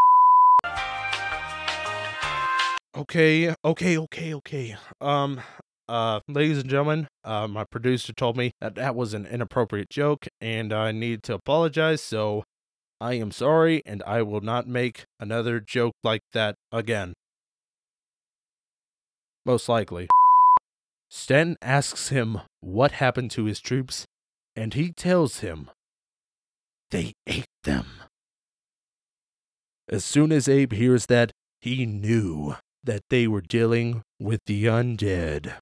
Okay, 2.96 3.54
okay, 3.64 3.98
okay, 3.98 4.34
okay. 4.34 4.76
Um, 5.00 5.42
uh, 5.88 6.20
ladies 6.28 6.60
and 6.60 6.70
gentlemen, 6.70 7.08
uh, 7.24 7.48
my 7.48 7.64
producer 7.64 8.14
told 8.14 8.38
me 8.38 8.52
that 8.62 8.76
that 8.76 8.96
was 8.96 9.14
an 9.14 9.26
inappropriate 9.26 9.90
joke 9.90 10.28
and 10.40 10.72
I 10.74 10.92
need 10.92 11.24
to 11.24 11.34
apologize, 11.34 12.02
so 12.02 12.44
I 13.00 13.14
am 13.14 13.32
sorry 13.32 13.82
and 13.86 14.04
I 14.06 14.22
will 14.22 14.42
not 14.42 14.68
make 14.68 15.06
another 15.20 15.60
joke 15.60 15.96
like 16.04 16.22
that 16.34 16.56
again. 16.72 17.14
Most 19.46 19.68
likely. 19.68 20.08
Sten 21.10 21.58
asks 21.62 22.10
him 22.10 22.42
what 22.62 22.94
happened 22.94 23.32
to 23.32 23.46
his 23.46 23.60
troops, 23.60 24.06
and 24.56 24.74
he 24.74 24.94
tells 24.94 25.40
him 25.40 25.70
they 26.92 27.14
ate 27.28 27.46
them. 27.64 27.86
As 29.90 30.06
soon 30.06 30.32
as 30.32 30.48
Abe 30.48 30.74
hears 30.74 31.08
that, 31.08 31.32
he 31.60 31.86
knew 31.86 32.56
that 32.84 33.02
they 33.10 33.28
were 33.28 33.42
dealing 33.42 34.02
with 34.20 34.40
the 34.46 34.66
undead. 34.66 35.56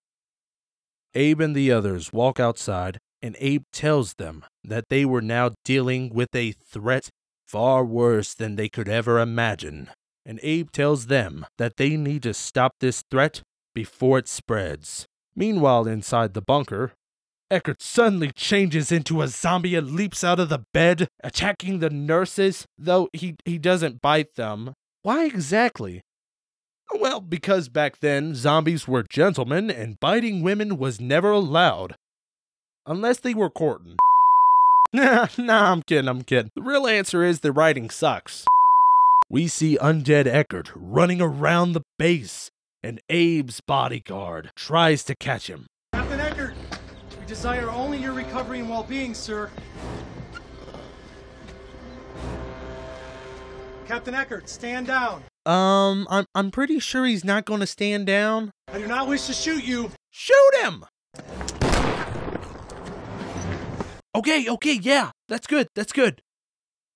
Abe 1.15 1.41
and 1.41 1.55
the 1.55 1.71
others 1.71 2.13
walk 2.13 2.39
outside, 2.39 2.99
and 3.21 3.35
Abe 3.39 3.63
tells 3.73 4.13
them 4.13 4.45
that 4.63 4.85
they 4.89 5.03
were 5.03 5.21
now 5.21 5.51
dealing 5.65 6.13
with 6.13 6.29
a 6.35 6.51
threat 6.51 7.09
far 7.47 7.83
worse 7.83 8.33
than 8.33 8.55
they 8.55 8.69
could 8.69 8.87
ever 8.87 9.19
imagine. 9.19 9.89
And 10.25 10.39
Abe 10.43 10.71
tells 10.71 11.07
them 11.07 11.45
that 11.57 11.77
they 11.77 11.97
need 11.97 12.23
to 12.23 12.33
stop 12.33 12.73
this 12.79 13.03
threat 13.09 13.41
before 13.73 14.19
it 14.19 14.27
spreads. 14.27 15.05
Meanwhile, 15.35 15.87
inside 15.87 16.33
the 16.33 16.41
bunker, 16.41 16.93
Eckert 17.51 17.81
suddenly 17.81 18.31
changes 18.31 18.91
into 18.91 19.21
a 19.21 19.27
zombie 19.27 19.75
and 19.75 19.91
leaps 19.91 20.23
out 20.23 20.39
of 20.39 20.49
the 20.49 20.63
bed, 20.71 21.07
attacking 21.23 21.79
the 21.79 21.89
nurses, 21.89 22.65
though 22.77 23.09
he, 23.11 23.35
he 23.43 23.57
doesn't 23.57 24.01
bite 24.01 24.35
them. 24.35 24.73
Why 25.01 25.25
exactly? 25.25 26.03
Well, 26.93 27.21
because 27.21 27.69
back 27.69 27.99
then, 27.99 28.35
zombies 28.35 28.87
were 28.87 29.03
gentlemen 29.03 29.71
and 29.71 29.99
biting 29.99 30.41
women 30.43 30.77
was 30.77 31.01
never 31.01 31.31
allowed. 31.31 31.95
Unless 32.85 33.19
they 33.19 33.33
were 33.33 33.49
courting. 33.49 33.97
Nah, 34.91 35.27
nah, 35.37 35.71
I'm 35.71 35.83
kidding, 35.83 36.09
I'm 36.09 36.23
kidding. 36.23 36.49
The 36.55 36.63
real 36.63 36.87
answer 36.87 37.23
is 37.23 37.41
the 37.41 37.51
writing 37.51 37.91
sucks. 37.91 38.45
We 39.29 39.47
see 39.47 39.77
undead 39.77 40.25
Eckert 40.25 40.71
running 40.73 41.21
around 41.21 41.73
the 41.73 41.83
base, 41.99 42.49
and 42.81 42.99
Abe's 43.07 43.61
bodyguard 43.61 44.49
tries 44.55 45.03
to 45.03 45.13
catch 45.13 45.45
him. 45.45 45.67
Desire 47.29 47.69
only 47.69 47.99
your 47.99 48.13
recovery 48.13 48.59
and 48.59 48.67
well-being, 48.67 49.13
sir. 49.13 49.51
Captain 53.85 54.15
Eckert, 54.15 54.49
stand 54.49 54.87
down. 54.87 55.21
Um, 55.45 56.07
I'm 56.09 56.25
I'm 56.33 56.49
pretty 56.49 56.79
sure 56.79 57.05
he's 57.05 57.23
not 57.23 57.45
going 57.45 57.59
to 57.59 57.67
stand 57.67 58.07
down. 58.07 58.49
I 58.67 58.79
do 58.79 58.87
not 58.87 59.07
wish 59.07 59.27
to 59.27 59.33
shoot 59.33 59.63
you. 59.63 59.91
Shoot 60.09 60.55
him. 60.63 60.85
Okay, 64.15 64.49
okay, 64.49 64.79
yeah. 64.81 65.11
That's 65.27 65.45
good. 65.45 65.67
That's 65.75 65.93
good. 65.93 66.23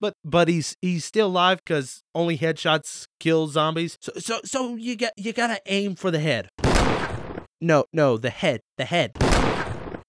But 0.01 0.15
but 0.25 0.47
he's 0.47 0.75
he's 0.81 1.05
still 1.05 1.27
alive 1.27 1.63
cuz 1.63 2.01
only 2.15 2.39
headshots 2.39 3.05
kill 3.19 3.45
zombies. 3.47 3.99
So 4.01 4.13
so 4.17 4.39
so 4.43 4.75
you 4.77 4.95
got 4.95 5.11
you 5.15 5.31
got 5.31 5.47
to 5.47 5.61
aim 5.67 5.93
for 5.93 6.09
the 6.09 6.19
head. 6.19 6.49
No, 7.61 7.85
no, 7.93 8.17
the 8.17 8.31
head. 8.31 8.61
The 8.77 8.85
head. 8.85 9.22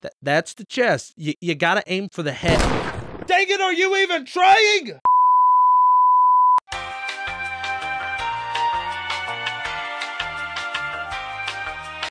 Th- 0.05 0.12
that's 0.21 0.53
the 0.53 0.67
chest. 0.67 1.14
You, 1.17 1.33
you 1.40 1.55
gotta 1.55 1.83
aim 1.87 2.11
for 2.11 2.23
the 2.23 2.33
head. 2.33 2.59
Dang 3.27 3.47
it, 3.49 3.59
are 3.59 3.73
you 3.73 3.97
even 3.97 4.27
trying? 4.27 5.01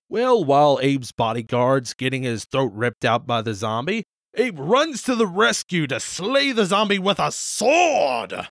Well, 0.10 0.44
while 0.44 0.80
Abe's 0.82 1.12
bodyguard's 1.12 1.94
getting 1.94 2.24
his 2.24 2.46
throat 2.46 2.72
ripped 2.74 3.06
out 3.06 3.28
by 3.28 3.44
the 3.44 3.54
zombie, 3.54 4.06
Abe 4.34 4.58
runs 4.58 5.04
to 5.04 5.14
the 5.14 5.28
rescue 5.28 5.86
to 5.86 6.00
slay 6.00 6.52
the 6.52 6.66
zombie 6.66 6.98
with 6.98 7.20
a 7.20 7.32
sword! 7.32 8.48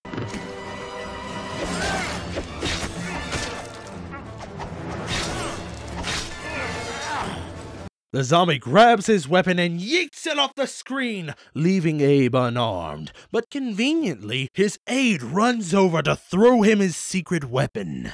The 8.12 8.24
zombie 8.24 8.58
grabs 8.58 9.06
his 9.06 9.26
weapon 9.26 9.58
and 9.58 9.80
yeets 9.80 10.26
it 10.26 10.38
off 10.38 10.54
the 10.54 10.66
screen, 10.66 11.34
leaving 11.54 12.02
Abe 12.02 12.34
unarmed. 12.34 13.10
But 13.30 13.48
conveniently, 13.50 14.50
his 14.52 14.78
aide 14.86 15.22
runs 15.22 15.72
over 15.72 16.02
to 16.02 16.14
throw 16.14 16.60
him 16.60 16.80
his 16.80 16.94
secret 16.94 17.46
weapon. 17.46 18.12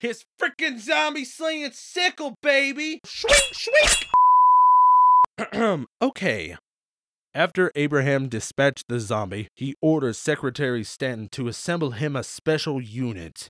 His 0.00 0.24
freaking 0.40 0.80
zombie 0.80 1.24
slinging 1.24 1.70
sickle, 1.72 2.36
baby! 2.42 3.00
Shwink, 3.06 3.54
shwink! 5.38 5.86
okay, 6.02 6.56
after 7.34 7.72
Abraham 7.74 8.28
dispatched 8.28 8.84
the 8.88 9.00
zombie, 9.00 9.48
he 9.56 9.74
orders 9.82 10.18
Secretary 10.18 10.84
Stanton 10.84 11.28
to 11.32 11.48
assemble 11.48 11.90
him 11.92 12.14
a 12.16 12.22
special 12.22 12.80
unit. 12.80 13.48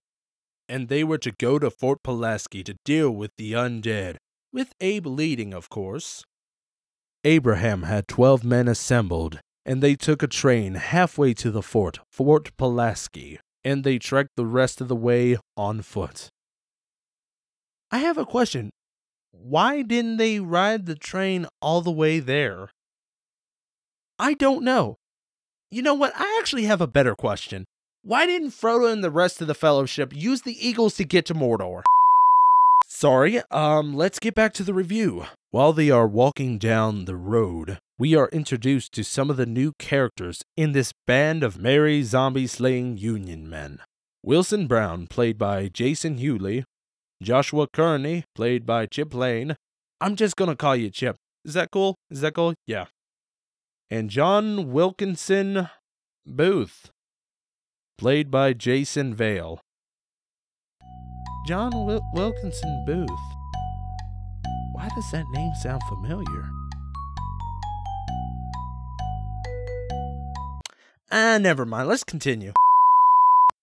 and 0.69 0.89
they 0.89 1.05
were 1.05 1.19
to 1.19 1.31
go 1.33 1.59
to 1.59 1.71
Fort 1.71 2.03
Pulaski 2.03 2.63
to 2.65 2.77
deal 2.85 3.11
with 3.11 3.31
the 3.37 3.53
undead, 3.53 4.17
with 4.53 4.73
Abe 4.81 5.07
leading, 5.07 5.53
of 5.53 5.69
course. 5.69 6.25
Abraham 7.25 7.83
had 7.83 8.09
twelve 8.09 8.45
men 8.45 8.69
assembled, 8.69 9.41
and 9.67 9.83
they 9.83 9.95
took 9.95 10.23
a 10.23 10.27
train 10.27 10.75
halfway 10.75 11.35
to 11.35 11.51
the 11.51 11.63
fort, 11.63 11.99
Fort 12.11 12.57
Pulaski, 12.57 13.39
and 13.63 13.85
they 13.85 13.99
trekked 13.99 14.37
the 14.37 14.47
rest 14.47 14.81
of 14.81 14.89
the 14.89 14.97
way 14.97 15.37
on 15.57 15.83
foot. 15.83 16.29
I 17.91 17.99
have 17.99 18.19
a 18.19 18.27
question. 18.27 18.71
Why 19.33 19.83
didn't 19.83 20.17
they 20.17 20.41
ride 20.41 20.87
the 20.87 20.95
train 20.95 21.47
all 21.61 21.81
the 21.81 21.91
way 21.91 22.21
there? 22.21 22.71
I 24.19 24.35
don't 24.35 24.63
know. 24.63 24.97
You 25.71 25.83
know 25.83 25.95
what? 25.95 26.13
I 26.17 26.37
actually 26.39 26.65
have 26.65 26.81
a 26.81 26.87
better 26.87 27.15
question. 27.15 27.65
Why 28.03 28.27
didn't 28.27 28.51
Frodo 28.51 28.93
and 28.93 29.03
the 29.03 29.11
rest 29.11 29.41
of 29.41 29.49
the 29.49 29.55
Fellowship 29.55 30.15
use 30.15 30.43
the 30.43 30.57
Eagles 30.67 30.95
to 30.97 31.05
get 31.05 31.27
to 31.27 31.35
Mordor? 31.35 31.83
Sorry, 32.87 33.41
um, 33.51 33.95
let's 33.95 34.21
get 34.21 34.35
back 34.35 34.53
to 34.55 34.63
the 34.63 34.75
review. 34.75 35.25
While 35.51 35.73
they 35.73 35.91
are 35.91 36.07
walking 36.07 36.59
down 36.59 37.07
the 37.07 37.17
road, 37.17 37.79
we 37.99 38.15
are 38.15 38.29
introduced 38.29 38.93
to 38.93 39.05
some 39.05 39.31
of 39.31 39.37
the 39.37 39.47
new 39.47 39.73
characters 39.79 40.43
in 40.57 40.73
this 40.73 40.93
band 41.07 41.43
of 41.43 41.59
merry 41.59 42.03
zombie 42.03 42.47
slaying 42.47 42.99
Union 42.99 43.49
men. 43.49 43.81
Wilson 44.23 44.67
Brown, 44.69 45.07
played 45.09 45.39
by 45.39 45.69
Jason 45.69 46.19
Hewley, 46.19 46.65
Joshua 47.23 47.67
Kearney, 47.73 48.25
played 48.35 48.65
by 48.65 48.87
Chip 48.87 49.13
Lane. 49.13 49.57
I'm 50.01 50.15
just 50.15 50.37
gonna 50.37 50.57
call 50.57 50.77
you 50.77 50.91
Chip. 50.91 51.17
Is 51.45 51.55
that 51.55 51.71
cool? 51.73 51.97
Is 52.11 52.21
that 52.21 52.35
cool? 52.35 52.55
Yeah. 52.67 52.87
And 53.91 54.11
John 54.11 54.73
Wilkinson 54.73 55.69
Booth, 56.27 56.91
played 57.99 58.31
by 58.31 58.53
Jason 58.53 59.15
Vale. 59.15 59.61
John 61.47 61.71
Wil- 61.85 62.01
Wilkinson 62.15 62.85
Booth. 62.87 63.09
Why 64.73 64.89
does 64.95 65.11
that 65.13 65.27
name 65.33 65.53
sound 65.63 65.83
familiar? 65.89 66.49
Ah, 71.11 71.39
never 71.39 71.65
mind. 71.65 71.89
Let's 71.89 72.05
continue. 72.05 72.53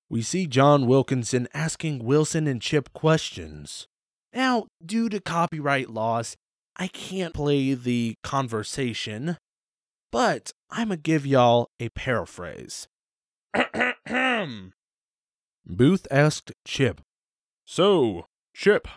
We 0.09 0.21
see 0.21 0.45
John 0.47 0.87
Wilkinson 0.87 1.47
asking 1.53 2.03
Wilson 2.03 2.47
and 2.47 2.61
Chip 2.61 2.93
questions. 2.93 3.87
Now, 4.33 4.67
due 4.85 5.09
to 5.09 5.19
copyright 5.19 5.89
laws, 5.89 6.37
I 6.77 6.87
can't 6.87 7.33
play 7.33 7.73
the 7.73 8.15
conversation, 8.23 9.37
but 10.11 10.51
I'm 10.69 10.89
gonna 10.89 10.97
give 10.97 11.25
y'all 11.25 11.69
a 11.79 11.89
paraphrase. 11.89 12.87
Booth 15.65 16.07
asked 16.11 16.51
Chip, 16.65 17.01
So, 17.65 18.25
Chip, 18.53 18.87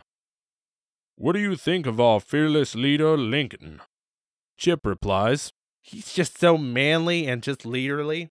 what 1.16 1.32
do 1.32 1.38
you 1.38 1.56
think 1.56 1.86
of 1.86 2.00
our 2.00 2.20
fearless 2.20 2.74
leader, 2.74 3.16
Lincoln? 3.16 3.80
Chip 4.56 4.84
replies, 4.84 5.52
He's 5.80 6.12
just 6.12 6.38
so 6.38 6.56
manly 6.56 7.26
and 7.26 7.42
just 7.42 7.62
leaderly. 7.64 8.30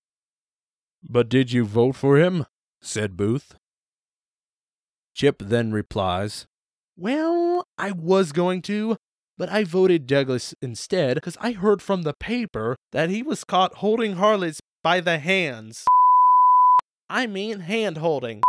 But 1.08 1.30
did 1.30 1.52
you 1.52 1.66
vote 1.66 1.96
for 1.96 2.18
him? 2.18 2.46
said 2.82 3.16
Booth. 3.16 3.56
Chip 5.14 5.38
then 5.40 5.72
replies, 5.72 6.48
Well, 6.98 7.68
I 7.78 7.92
was 7.92 8.32
going 8.32 8.62
to, 8.64 8.98
but 9.38 9.50
I 9.50 9.64
voted 9.64 10.08
Douglas 10.08 10.54
instead 10.62 11.16
because 11.16 11.38
I 11.40 11.52
heard 11.52 11.82
from 11.82 12.04
the 12.04 12.14
paper 12.14 12.78
that 12.92 13.10
he 13.10 13.24
was 13.24 13.44
caught 13.44 13.76
holding 13.76 14.14
harlots 14.14 14.60
by 14.84 15.00
the 15.00 15.20
hands. 15.20 15.86
I 17.10 17.28
mean, 17.28 17.62
hand 17.62 17.98
holding. 17.98 18.42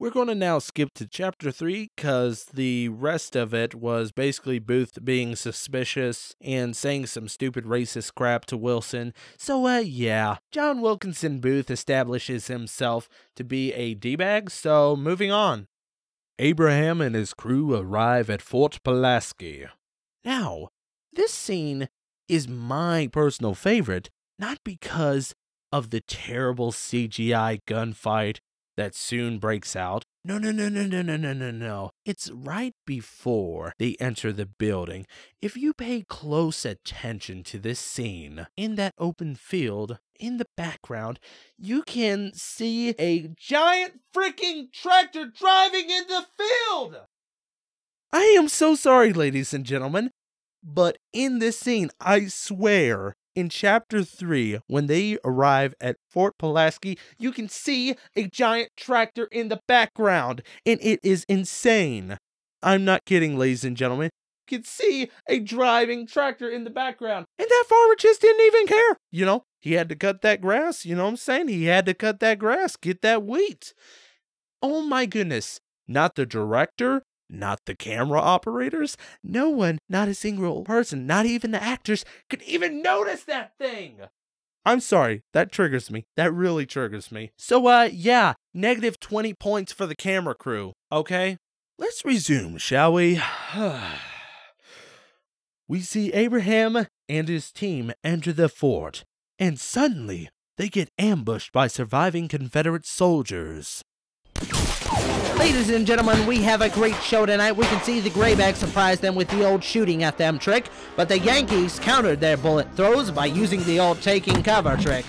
We're 0.00 0.10
going 0.10 0.28
to 0.28 0.34
now 0.34 0.58
skip 0.58 0.94
to 0.94 1.06
chapter 1.06 1.52
3 1.52 1.88
because 1.94 2.46
the 2.46 2.88
rest 2.88 3.36
of 3.36 3.54
it 3.54 3.74
was 3.74 4.10
basically 4.10 4.58
Booth 4.58 4.98
being 5.04 5.36
suspicious 5.36 6.34
and 6.42 6.76
saying 6.76 7.06
some 7.06 7.28
stupid 7.28 7.66
racist 7.66 8.14
crap 8.16 8.44
to 8.46 8.56
Wilson. 8.56 9.14
So, 9.36 9.64
uh, 9.66 9.78
yeah, 9.78 10.38
John 10.50 10.80
Wilkinson 10.80 11.38
Booth 11.38 11.70
establishes 11.70 12.48
himself 12.48 13.08
to 13.36 13.44
be 13.44 13.72
a 13.74 13.94
D 13.94 14.16
bag, 14.16 14.50
so 14.50 14.96
moving 14.96 15.30
on. 15.30 15.68
Abraham 16.38 17.00
and 17.00 17.14
his 17.14 17.32
crew 17.32 17.72
arrive 17.76 18.28
at 18.28 18.42
Fort 18.42 18.80
Pulaski. 18.82 19.66
Now, 20.24 20.68
this 21.12 21.32
scene 21.32 21.88
is 22.28 22.48
my 22.48 23.08
personal 23.12 23.54
favorite, 23.54 24.08
not 24.38 24.58
because 24.64 25.34
of 25.72 25.90
the 25.90 26.00
terrible 26.00 26.70
CGI 26.70 27.60
gunfight 27.66 28.38
that 28.76 28.94
soon 28.94 29.38
breaks 29.38 29.76
out. 29.76 30.04
No, 30.24 30.38
no, 30.38 30.52
no, 30.52 30.68
no, 30.68 30.84
no, 30.86 31.02
no, 31.02 31.16
no, 31.16 31.32
no, 31.32 31.50
no. 31.50 31.90
It's 32.04 32.30
right 32.30 32.74
before 32.86 33.74
they 33.78 33.96
enter 33.98 34.32
the 34.32 34.46
building. 34.46 35.06
If 35.40 35.56
you 35.56 35.74
pay 35.74 36.02
close 36.08 36.64
attention 36.64 37.42
to 37.44 37.58
this 37.58 37.80
scene, 37.80 38.46
in 38.56 38.76
that 38.76 38.94
open 38.98 39.34
field, 39.34 39.98
in 40.18 40.36
the 40.36 40.46
background, 40.56 41.18
you 41.58 41.82
can 41.82 42.32
see 42.34 42.90
a 42.90 43.28
giant 43.36 44.00
freaking 44.14 44.72
tractor 44.72 45.26
driving 45.26 45.90
in 45.90 46.04
the 46.06 46.24
field! 46.38 46.96
I 48.12 48.24
am 48.38 48.48
so 48.48 48.74
sorry, 48.74 49.14
ladies 49.14 49.54
and 49.54 49.64
gentlemen, 49.64 50.10
but 50.62 50.98
in 51.14 51.38
this 51.38 51.58
scene, 51.58 51.90
I 51.98 52.26
swear, 52.26 53.14
in 53.34 53.48
chapter 53.48 54.04
3, 54.04 54.60
when 54.66 54.86
they 54.86 55.16
arrive 55.24 55.74
at 55.80 55.96
Fort 56.10 56.36
Pulaski, 56.38 56.98
you 57.18 57.32
can 57.32 57.48
see 57.48 57.96
a 58.14 58.28
giant 58.28 58.68
tractor 58.76 59.24
in 59.32 59.48
the 59.48 59.60
background, 59.66 60.42
and 60.66 60.78
it 60.82 61.00
is 61.02 61.24
insane. 61.26 62.18
I'm 62.62 62.84
not 62.84 63.06
kidding, 63.06 63.38
ladies 63.38 63.64
and 63.64 63.78
gentlemen. 63.78 64.10
You 64.50 64.58
can 64.58 64.64
see 64.64 65.10
a 65.26 65.38
driving 65.38 66.06
tractor 66.06 66.50
in 66.50 66.64
the 66.64 66.70
background, 66.70 67.24
and 67.38 67.48
that 67.48 67.64
farmer 67.66 67.94
just 67.94 68.20
didn't 68.20 68.44
even 68.44 68.66
care. 68.66 68.98
You 69.10 69.24
know, 69.24 69.44
he 69.62 69.72
had 69.72 69.88
to 69.88 69.96
cut 69.96 70.20
that 70.20 70.42
grass. 70.42 70.84
You 70.84 70.96
know 70.96 71.04
what 71.04 71.10
I'm 71.10 71.16
saying? 71.16 71.48
He 71.48 71.64
had 71.64 71.86
to 71.86 71.94
cut 71.94 72.20
that 72.20 72.38
grass, 72.38 72.76
get 72.76 73.00
that 73.00 73.24
wheat. 73.24 73.72
Oh 74.60 74.82
my 74.82 75.06
goodness. 75.06 75.60
Not 75.88 76.14
the 76.14 76.26
director, 76.26 77.02
not 77.32 77.60
the 77.64 77.74
camera 77.74 78.20
operators. 78.20 78.96
No 79.22 79.48
one, 79.48 79.78
not 79.88 80.08
a 80.08 80.14
single 80.14 80.62
person, 80.62 81.06
not 81.06 81.26
even 81.26 81.50
the 81.50 81.62
actors, 81.62 82.04
could 82.28 82.42
even 82.42 82.82
notice 82.82 83.24
that 83.24 83.56
thing. 83.58 84.00
I'm 84.64 84.80
sorry, 84.80 85.22
that 85.32 85.50
triggers 85.50 85.90
me. 85.90 86.04
That 86.16 86.32
really 86.32 86.66
triggers 86.66 87.10
me. 87.10 87.32
So, 87.36 87.66
uh, 87.66 87.88
yeah, 87.92 88.34
negative 88.54 89.00
20 89.00 89.34
points 89.34 89.72
for 89.72 89.86
the 89.86 89.96
camera 89.96 90.34
crew, 90.34 90.72
okay? 90.92 91.38
Let's 91.78 92.04
resume, 92.04 92.58
shall 92.58 92.92
we? 92.92 93.20
we 95.68 95.80
see 95.80 96.12
Abraham 96.12 96.86
and 97.08 97.28
his 97.28 97.50
team 97.50 97.92
enter 98.04 98.32
the 98.32 98.48
fort, 98.48 99.02
and 99.38 99.58
suddenly 99.58 100.28
they 100.58 100.68
get 100.68 100.90
ambushed 100.96 101.52
by 101.52 101.66
surviving 101.66 102.28
Confederate 102.28 102.86
soldiers. 102.86 103.82
Ladies 105.38 105.70
and 105.70 105.86
gentlemen, 105.86 106.26
we 106.26 106.40
have 106.42 106.62
a 106.62 106.68
great 106.68 106.94
show 107.02 107.26
tonight. 107.26 107.52
We 107.52 107.66
can 107.66 107.82
see 107.82 108.00
the 108.00 108.10
Grayback 108.10 108.54
surprise 108.54 109.00
them 109.00 109.14
with 109.14 109.28
the 109.28 109.44
old 109.44 109.62
shooting 109.64 110.02
at 110.02 110.16
them 110.16 110.38
trick, 110.38 110.68
but 110.96 111.08
the 111.08 111.18
Yankees 111.18 111.78
countered 111.80 112.20
their 112.20 112.36
bullet 112.36 112.68
throws 112.76 113.10
by 113.10 113.26
using 113.26 113.62
the 113.64 113.80
old 113.80 114.00
taking 114.02 114.42
cover 114.42 114.76
trick. 114.76 115.04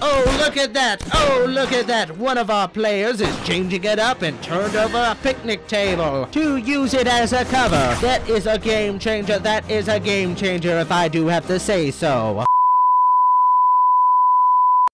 Oh, 0.00 0.38
look 0.38 0.56
at 0.56 0.74
that! 0.74 1.02
Oh, 1.12 1.46
look 1.48 1.72
at 1.72 1.86
that! 1.88 2.16
One 2.18 2.38
of 2.38 2.50
our 2.50 2.68
players 2.68 3.20
is 3.20 3.46
changing 3.46 3.82
it 3.84 3.98
up 3.98 4.22
and 4.22 4.40
turned 4.42 4.76
over 4.76 4.96
a 4.96 5.16
picnic 5.22 5.66
table 5.66 6.26
to 6.32 6.56
use 6.58 6.94
it 6.94 7.06
as 7.06 7.32
a 7.32 7.44
cover. 7.46 7.96
That 8.00 8.28
is 8.28 8.46
a 8.46 8.58
game 8.58 8.98
changer. 8.98 9.38
That 9.38 9.68
is 9.70 9.88
a 9.88 9.98
game 9.98 10.36
changer 10.36 10.78
if 10.78 10.92
I 10.92 11.08
do 11.08 11.26
have 11.26 11.46
to 11.48 11.58
say 11.58 11.90
so. 11.90 12.44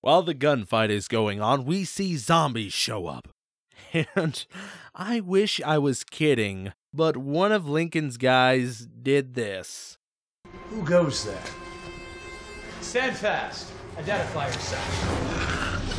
While 0.00 0.22
the 0.22 0.34
gunfight 0.34 0.90
is 0.90 1.08
going 1.08 1.40
on, 1.40 1.64
we 1.64 1.84
see 1.84 2.16
zombies 2.16 2.72
show 2.72 3.06
up. 3.06 3.33
And 3.94 4.44
I 4.92 5.20
wish 5.20 5.60
I 5.62 5.78
was 5.78 6.02
kidding, 6.02 6.72
but 6.92 7.16
one 7.16 7.52
of 7.52 7.68
Lincoln's 7.68 8.16
guys 8.16 8.88
did 9.02 9.34
this. 9.34 9.98
Who 10.70 10.82
goes 10.82 11.24
there? 11.24 11.42
Stand 12.80 13.16
fast. 13.16 13.70
Identify 13.96 14.46
yourself. 14.48 15.94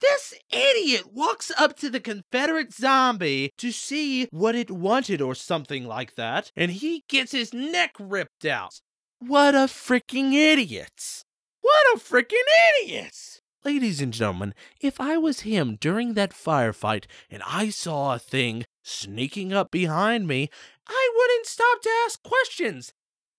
This 0.00 0.34
idiot 0.50 1.12
walks 1.12 1.52
up 1.56 1.76
to 1.76 1.88
the 1.88 2.00
Confederate 2.00 2.72
zombie 2.72 3.52
to 3.58 3.70
see 3.70 4.26
what 4.32 4.56
it 4.56 4.72
wanted 4.72 5.20
or 5.20 5.36
something 5.36 5.84
like 5.84 6.16
that, 6.16 6.50
and 6.56 6.72
he 6.72 7.04
gets 7.08 7.30
his 7.30 7.54
neck 7.54 7.92
ripped 8.00 8.44
out. 8.44 8.80
What 9.20 9.54
a 9.54 9.68
freaking 9.68 10.32
idiot! 10.32 11.22
What 11.60 11.94
a 11.94 11.98
freaking 11.98 12.34
idiot! 12.80 13.37
Ladies 13.64 14.00
and 14.00 14.12
gentlemen, 14.12 14.54
if 14.80 15.00
I 15.00 15.16
was 15.16 15.40
him 15.40 15.76
during 15.80 16.14
that 16.14 16.30
firefight 16.30 17.06
and 17.28 17.42
I 17.44 17.70
saw 17.70 18.14
a 18.14 18.18
thing 18.18 18.64
sneaking 18.84 19.52
up 19.52 19.70
behind 19.72 20.28
me, 20.28 20.48
I 20.86 21.10
wouldn't 21.16 21.46
stop 21.46 21.82
to 21.82 21.90
ask 22.06 22.22
questions. 22.22 22.92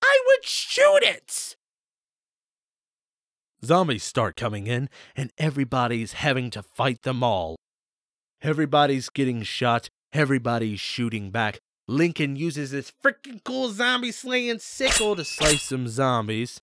I 0.03 0.21
would 0.27 0.45
shoot 0.45 1.03
it! 1.03 1.55
Zombies 3.63 4.03
start 4.03 4.35
coming 4.35 4.67
in, 4.67 4.89
and 5.15 5.31
everybody's 5.37 6.13
having 6.13 6.49
to 6.51 6.63
fight 6.63 7.03
them 7.03 7.23
all. 7.23 7.57
Everybody's 8.41 9.09
getting 9.09 9.43
shot, 9.43 9.89
everybody's 10.13 10.79
shooting 10.79 11.29
back. 11.31 11.59
Lincoln 11.87 12.35
uses 12.35 12.71
his 12.71 12.91
freaking 13.03 13.43
cool 13.43 13.69
zombie 13.69 14.11
slaying 14.11 14.59
sickle 14.59 15.15
to 15.15 15.25
slice 15.25 15.63
some 15.63 15.87
zombies. 15.87 16.61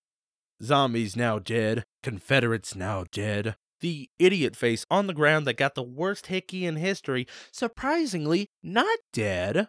Zombies 0.63 1.17
now 1.17 1.39
dead, 1.39 1.85
Confederates 2.03 2.75
now 2.75 3.05
dead. 3.13 3.57
The 3.81 4.09
idiot 4.19 4.57
face 4.57 4.87
on 4.91 5.07
the 5.07 5.13
ground 5.13 5.47
that 5.47 5.59
got 5.59 5.75
the 5.75 5.83
worst 5.83 6.29
hickey 6.29 6.65
in 6.65 6.77
history, 6.77 7.27
surprisingly 7.53 8.49
not 8.63 8.99
dead. 9.13 9.69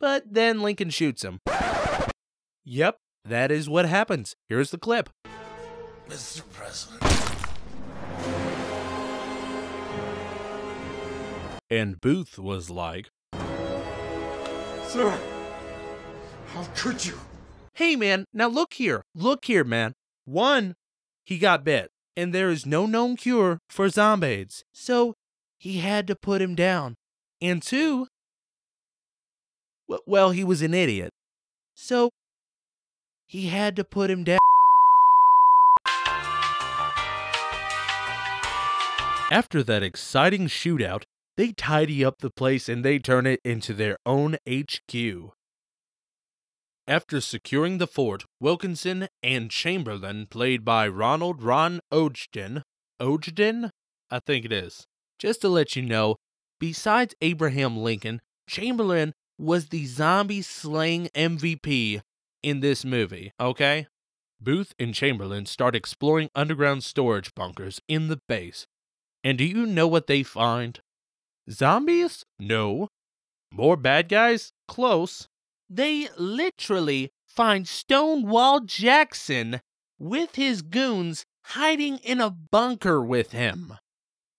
But 0.00 0.32
then 0.32 0.62
Lincoln 0.62 0.90
shoots 0.90 1.22
him. 1.22 1.40
Yep, 2.64 2.98
that 3.24 3.50
is 3.50 3.68
what 3.68 3.84
happens. 3.84 4.36
Here's 4.48 4.70
the 4.70 4.78
clip. 4.78 5.10
Mr. 6.08 6.42
President. 6.50 7.02
And 11.68 12.00
Booth 12.00 12.38
was 12.38 12.70
like, 12.70 13.10
Sir, 14.86 15.18
how 16.54 16.64
could 16.74 17.04
you? 17.04 17.18
Hey 17.78 17.94
man, 17.94 18.24
now 18.34 18.48
look 18.48 18.74
here. 18.74 19.04
Look 19.14 19.44
here, 19.44 19.62
man. 19.62 19.92
One, 20.24 20.74
he 21.24 21.38
got 21.38 21.62
bit, 21.62 21.92
and 22.16 22.34
there 22.34 22.50
is 22.50 22.66
no 22.66 22.86
known 22.86 23.14
cure 23.14 23.60
for 23.70 23.88
zombies. 23.88 24.64
So 24.72 25.14
he 25.56 25.78
had 25.78 26.08
to 26.08 26.16
put 26.16 26.42
him 26.42 26.56
down. 26.56 26.96
And 27.40 27.62
two, 27.62 28.08
well, 30.08 30.32
he 30.32 30.42
was 30.42 30.60
an 30.60 30.74
idiot. 30.74 31.12
So 31.76 32.10
he 33.28 33.46
had 33.46 33.76
to 33.76 33.84
put 33.84 34.10
him 34.10 34.24
down. 34.24 34.40
After 39.30 39.62
that 39.62 39.84
exciting 39.84 40.48
shootout, 40.48 41.04
they 41.36 41.52
tidy 41.52 42.04
up 42.04 42.18
the 42.18 42.30
place 42.30 42.68
and 42.68 42.84
they 42.84 42.98
turn 42.98 43.24
it 43.24 43.38
into 43.44 43.72
their 43.72 43.98
own 44.04 44.36
HQ. 44.50 45.37
After 46.88 47.20
securing 47.20 47.76
the 47.76 47.86
fort, 47.86 48.24
Wilkinson 48.40 49.08
and 49.22 49.50
Chamberlain, 49.50 50.26
played 50.26 50.64
by 50.64 50.88
Ronald 50.88 51.42
Ron 51.42 51.80
Ogden, 51.92 52.62
Ogden? 52.98 53.70
I 54.10 54.20
think 54.20 54.46
it 54.46 54.52
is. 54.52 54.86
Just 55.18 55.42
to 55.42 55.50
let 55.50 55.76
you 55.76 55.82
know, 55.82 56.16
besides 56.58 57.14
Abraham 57.20 57.76
Lincoln, 57.76 58.22
Chamberlain 58.48 59.12
was 59.38 59.66
the 59.68 59.84
zombie 59.84 60.40
slaying 60.40 61.10
MVP 61.14 62.00
in 62.42 62.60
this 62.60 62.86
movie, 62.86 63.32
okay? 63.38 63.86
Booth 64.40 64.72
and 64.78 64.94
Chamberlain 64.94 65.44
start 65.44 65.76
exploring 65.76 66.30
underground 66.34 66.84
storage 66.84 67.34
bunkers 67.34 67.82
in 67.86 68.08
the 68.08 68.20
base. 68.28 68.64
And 69.22 69.36
do 69.36 69.44
you 69.44 69.66
know 69.66 69.86
what 69.86 70.06
they 70.06 70.22
find? 70.22 70.80
Zombies? 71.50 72.24
No. 72.40 72.88
More 73.52 73.76
bad 73.76 74.08
guys? 74.08 74.52
Close. 74.66 75.28
They 75.68 76.08
literally 76.16 77.10
find 77.26 77.68
Stonewall 77.68 78.60
Jackson 78.60 79.60
with 79.98 80.36
his 80.36 80.62
goons 80.62 81.24
hiding 81.44 81.98
in 81.98 82.20
a 82.20 82.30
bunker 82.30 83.02
with 83.02 83.32
him. 83.32 83.74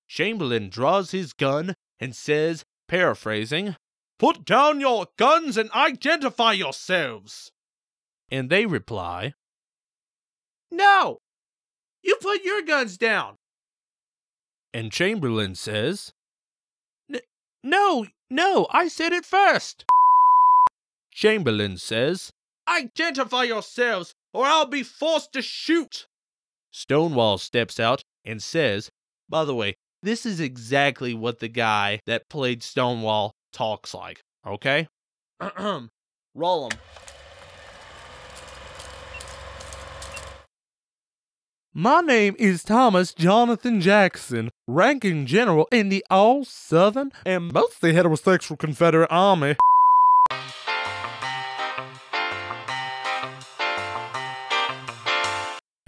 Chamberlain 0.07 0.69
draws 0.69 1.11
his 1.11 1.33
gun 1.33 1.75
and 1.99 2.15
says, 2.15 2.63
paraphrasing, 2.87 3.75
Put 4.17 4.43
down 4.43 4.81
your 4.81 5.07
guns 5.17 5.55
and 5.55 5.71
identify 5.71 6.51
yourselves. 6.53 7.51
And 8.31 8.49
they 8.49 8.65
reply, 8.65 9.33
No! 10.71 11.19
You 12.01 12.15
put 12.21 12.43
your 12.43 12.61
guns 12.61 12.97
down. 12.97 13.35
And 14.73 14.91
Chamberlain 14.91 15.55
says, 15.55 16.13
"N- 17.11 17.21
No, 17.63 18.07
no, 18.29 18.67
I 18.71 18.87
said 18.87 19.13
it 19.13 19.25
first. 19.25 19.85
Chamberlain 21.11 21.77
says, 21.77 22.31
Identify 22.67 23.43
yourselves, 23.43 24.13
or 24.33 24.45
I'll 24.45 24.65
be 24.65 24.83
forced 24.83 25.33
to 25.33 25.41
shoot. 25.41 26.07
Stonewall 26.71 27.37
steps 27.37 27.79
out 27.79 28.03
and 28.23 28.41
says, 28.41 28.89
By 29.27 29.43
the 29.43 29.55
way, 29.55 29.75
this 30.01 30.25
is 30.25 30.39
exactly 30.39 31.13
what 31.13 31.39
the 31.39 31.47
guy 31.47 31.99
that 32.05 32.29
played 32.29 32.63
Stonewall 32.63 33.33
talks 33.51 33.93
like, 33.93 34.21
okay? 34.45 34.87
Roll 36.35 36.69
him. 36.69 36.79
My 41.73 42.01
name 42.01 42.35
is 42.39 42.63
Thomas 42.63 43.13
Jonathan 43.13 43.79
Jackson, 43.79 44.49
ranking 44.67 45.25
general 45.25 45.67
in 45.71 45.89
the 45.89 46.03
All 46.09 46.43
Southern 46.43 47.11
and 47.25 47.53
mostly 47.53 47.93
heterosexual 47.93 48.57
Confederate 48.57 49.07
Army. 49.11 49.55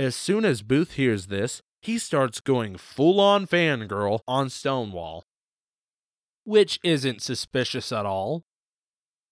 As 0.01 0.15
soon 0.15 0.45
as 0.45 0.63
Booth 0.63 0.93
hears 0.93 1.27
this, 1.27 1.61
he 1.79 1.99
starts 1.99 2.39
going 2.39 2.75
full 2.75 3.19
on 3.19 3.45
fangirl 3.45 4.21
on 4.27 4.49
Stonewall. 4.49 5.23
Which 6.43 6.79
isn't 6.83 7.21
suspicious 7.21 7.91
at 7.91 8.03
all. 8.03 8.41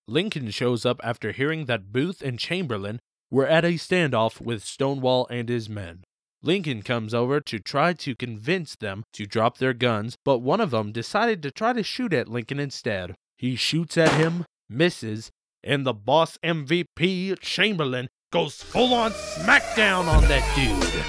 Lincoln 0.08 0.52
shows 0.52 0.86
up 0.86 1.02
after 1.04 1.32
hearing 1.32 1.66
that 1.66 1.92
Booth 1.92 2.22
and 2.22 2.38
Chamberlain 2.38 3.00
were 3.32 3.48
at 3.48 3.66
a 3.66 3.80
standoff 3.80 4.40
with 4.40 4.64
Stonewall 4.64 5.26
and 5.32 5.50
his 5.50 5.68
men. 5.68 6.04
Lincoln 6.44 6.84
comes 6.84 7.16
over 7.16 7.42
to 7.42 7.58
try 7.58 7.94
to 7.94 8.16
convince 8.16 8.76
them 8.76 9.06
to 9.14 9.26
drop 9.26 9.58
their 9.58 9.74
guns, 9.74 10.18
but 10.24 10.38
one 10.38 10.62
of 10.62 10.70
them 10.70 10.92
decided 10.92 11.42
to 11.42 11.50
try 11.50 11.74
to 11.74 11.82
shoot 11.82 12.14
at 12.14 12.30
Lincoln 12.30 12.60
instead. 12.60 13.16
He 13.40 13.56
shoots 13.56 13.98
at 13.98 14.14
him, 14.14 14.46
misses, 14.70 15.32
and 15.64 15.84
the 15.84 15.94
boss 15.94 16.38
MVP, 16.44 17.40
Chamberlain, 17.40 18.08
goes 18.32 18.62
full 18.62 18.94
on 18.94 19.12
smackdown 19.12 20.08
on 20.08 20.24
that 20.24 20.46
dude. 20.56 21.04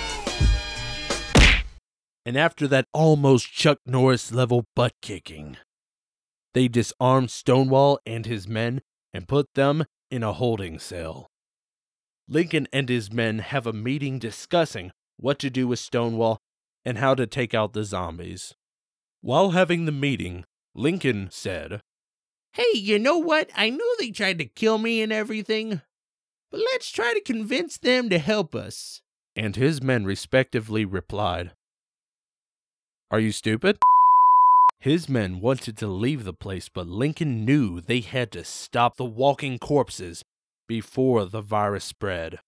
And 2.25 2.37
after 2.37 2.67
that 2.69 2.87
almost 2.93 3.53
Chuck 3.53 3.79
Norris 3.87 4.33
level 4.33 4.65
butt 4.75 4.93
kicking, 5.03 5.57
they 6.55 6.69
disarm 6.69 7.29
Stonewall 7.29 7.99
and 8.07 8.27
his 8.27 8.49
men 8.49 8.83
and 9.13 9.29
put 9.29 9.55
them 9.55 9.85
in 10.11 10.23
a 10.23 10.33
holding 10.33 10.79
cell. 10.79 11.29
Lincoln 12.29 12.69
and 12.73 12.89
his 12.89 13.13
men 13.13 13.41
have 13.41 13.67
a 13.67 13.73
meeting 13.73 14.19
discussing 14.19 14.93
what 15.17 15.39
to 15.41 15.51
do 15.51 15.67
with 15.67 15.79
Stonewall 15.79 16.39
and 16.85 16.99
how 16.99 17.15
to 17.15 17.27
take 17.27 17.55
out 17.55 17.73
the 17.73 17.85
zombies. 17.85 18.55
While 19.21 19.51
having 19.51 19.85
the 19.85 19.93
meeting, 19.93 20.45
Lincoln 20.75 21.29
said, 21.31 21.81
Hey, 22.53 22.73
you 22.75 22.99
know 22.99 23.19
what? 23.19 23.51
I 23.55 23.71
know 23.71 23.85
they 23.99 24.11
tried 24.11 24.39
to 24.39 24.45
kill 24.45 24.79
me 24.79 25.03
and 25.03 25.13
everything, 25.13 25.83
but 26.51 26.61
let's 26.61 26.91
try 26.91 27.13
to 27.15 27.21
convince 27.21 27.79
them 27.79 28.09
to 28.11 28.19
help 28.19 28.55
us. 28.55 29.03
And 29.37 29.57
his 29.57 29.83
men 29.83 30.05
respectively 30.05 30.85
replied, 30.85 31.53
Are 33.11 33.21
you 33.21 33.33
stupid? 33.33 33.79
His 34.79 35.09
men 35.09 35.41
wanted 35.41 35.77
to 35.79 35.87
leave 35.87 36.25
the 36.25 36.33
place, 36.33 36.69
but 36.69 36.87
Lincoln 36.87 37.45
knew 37.45 37.81
they 37.81 38.01
had 38.01 38.33
to 38.33 38.45
stop 38.45 38.97
the 38.97 39.05
walking 39.05 39.59
corpses 39.59 40.25
before 40.67 41.27
the 41.27 41.43
virus 41.43 41.85
spread. 41.85 42.39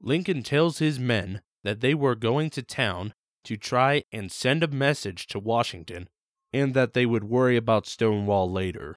Lincoln 0.00 0.42
tells 0.42 0.78
his 0.78 0.98
men 0.98 1.40
that 1.64 1.80
they 1.80 1.94
were 1.94 2.14
going 2.14 2.50
to 2.50 2.62
town 2.62 3.14
to 3.44 3.56
try 3.56 4.04
and 4.12 4.30
send 4.30 4.62
a 4.62 4.68
message 4.68 5.26
to 5.26 5.38
Washington 5.38 6.08
and 6.52 6.72
that 6.74 6.92
they 6.92 7.04
would 7.04 7.24
worry 7.24 7.56
about 7.56 7.86
Stonewall 7.86 8.50
later. 8.50 8.96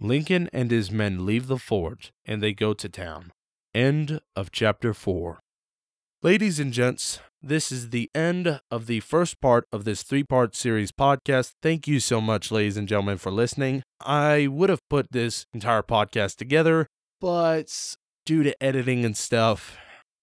Lincoln 0.00 0.48
and 0.52 0.70
his 0.70 0.92
men 0.92 1.26
leave 1.26 1.48
the 1.48 1.58
fort 1.58 2.12
and 2.24 2.40
they 2.40 2.52
go 2.52 2.72
to 2.72 2.88
town. 2.88 3.32
End 3.74 4.20
of 4.36 4.52
chapter 4.52 4.94
4. 4.94 5.40
Ladies 6.22 6.60
and 6.60 6.72
gents, 6.72 7.18
this 7.42 7.72
is 7.72 7.90
the 7.90 8.08
end 8.14 8.60
of 8.70 8.86
the 8.86 9.00
first 9.00 9.40
part 9.40 9.64
of 9.72 9.84
this 9.84 10.04
three 10.04 10.22
part 10.22 10.54
series 10.54 10.92
podcast. 10.92 11.54
Thank 11.62 11.88
you 11.88 11.98
so 11.98 12.20
much, 12.20 12.52
ladies 12.52 12.76
and 12.76 12.86
gentlemen, 12.86 13.18
for 13.18 13.32
listening. 13.32 13.82
I 14.00 14.46
would 14.46 14.70
have 14.70 14.88
put 14.88 15.10
this 15.10 15.46
entire 15.52 15.82
podcast 15.82 16.36
together, 16.36 16.86
but 17.20 17.96
due 18.24 18.44
to 18.44 18.62
editing 18.62 19.04
and 19.04 19.16
stuff, 19.16 19.78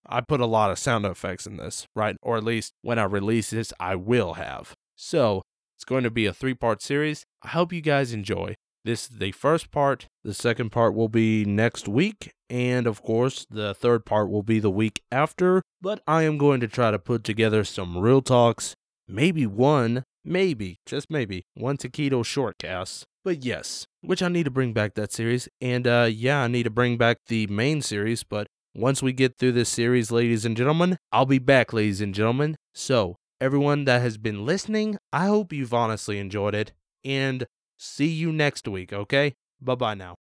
I 0.06 0.22
put 0.22 0.40
a 0.40 0.46
lot 0.46 0.72
of 0.72 0.80
sound 0.80 1.06
effects 1.06 1.46
in 1.46 1.58
this, 1.58 1.86
right? 1.96 2.16
Or 2.22 2.38
at 2.38 2.46
least 2.46 2.72
when 2.82 2.98
I 2.98 3.04
release 3.04 3.50
this, 3.50 3.74
I 3.78 3.96
will 3.96 4.36
have. 4.36 4.74
So 4.96 5.42
it's 5.78 5.86
going 5.86 6.04
to 6.06 6.12
be 6.12 6.26
a 6.26 6.34
three 6.34 6.54
part 6.54 6.82
series. 6.82 7.26
I 7.44 7.50
hope 7.50 7.74
you 7.74 7.82
guys 7.82 8.14
enjoy. 8.14 8.56
This 8.86 9.10
is 9.10 9.18
the 9.18 9.32
first 9.32 9.72
part. 9.72 10.06
The 10.24 10.36
second 10.36 10.70
part 10.70 10.94
will 10.94 11.10
be 11.10 11.44
next 11.44 11.88
week. 11.88 12.34
And 12.52 12.86
of 12.86 13.02
course, 13.02 13.48
the 13.50 13.74
third 13.74 14.06
part 14.06 14.30
will 14.30 14.44
be 14.44 14.60
the 14.60 14.70
week 14.70 15.02
after. 15.12 15.64
But 15.82 16.04
I 16.06 16.22
am 16.22 16.38
going 16.38 16.60
to 16.60 16.68
try 16.68 16.92
to 16.92 17.00
put 17.00 17.24
together 17.24 17.64
some 17.64 17.98
real 17.98 18.22
talks. 18.22 18.76
Maybe 19.08 19.48
one, 19.48 20.04
maybe, 20.24 20.78
just 20.86 21.10
maybe, 21.10 21.46
one 21.56 21.78
taquito 21.78 22.24
shortcast. 22.24 23.06
But 23.24 23.44
yes, 23.44 23.88
which 24.02 24.22
I 24.22 24.28
need 24.28 24.44
to 24.44 24.52
bring 24.52 24.72
back 24.72 24.94
that 24.94 25.12
series. 25.12 25.50
And 25.60 25.88
uh, 25.88 26.08
yeah, 26.12 26.44
I 26.44 26.48
need 26.48 26.64
to 26.64 26.70
bring 26.70 26.96
back 26.96 27.18
the 27.28 27.48
main 27.48 27.82
series. 27.82 28.24
But 28.24 28.46
once 28.76 29.02
we 29.02 29.14
get 29.14 29.40
through 29.40 29.54
this 29.54 29.70
series, 29.70 30.12
ladies 30.12 30.46
and 30.46 30.56
gentlemen, 30.56 31.00
I'll 31.12 31.26
be 31.26 31.40
back, 31.40 31.74
ladies 31.74 32.02
and 32.02 32.14
gentlemen. 32.14 32.56
So, 32.76 33.16
everyone 33.42 33.86
that 33.86 34.04
has 34.04 34.20
been 34.20 34.46
listening, 34.46 35.00
I 35.12 35.26
hope 35.26 35.52
you've 35.52 35.74
honestly 35.74 36.20
enjoyed 36.20 36.54
it. 36.54 36.72
And 37.04 37.48
see 37.78 38.08
you 38.08 38.32
next 38.32 38.68
week, 38.68 38.94
okay? 38.94 39.36
Bye 39.62 39.76
bye 39.76 39.94
now. 39.94 40.16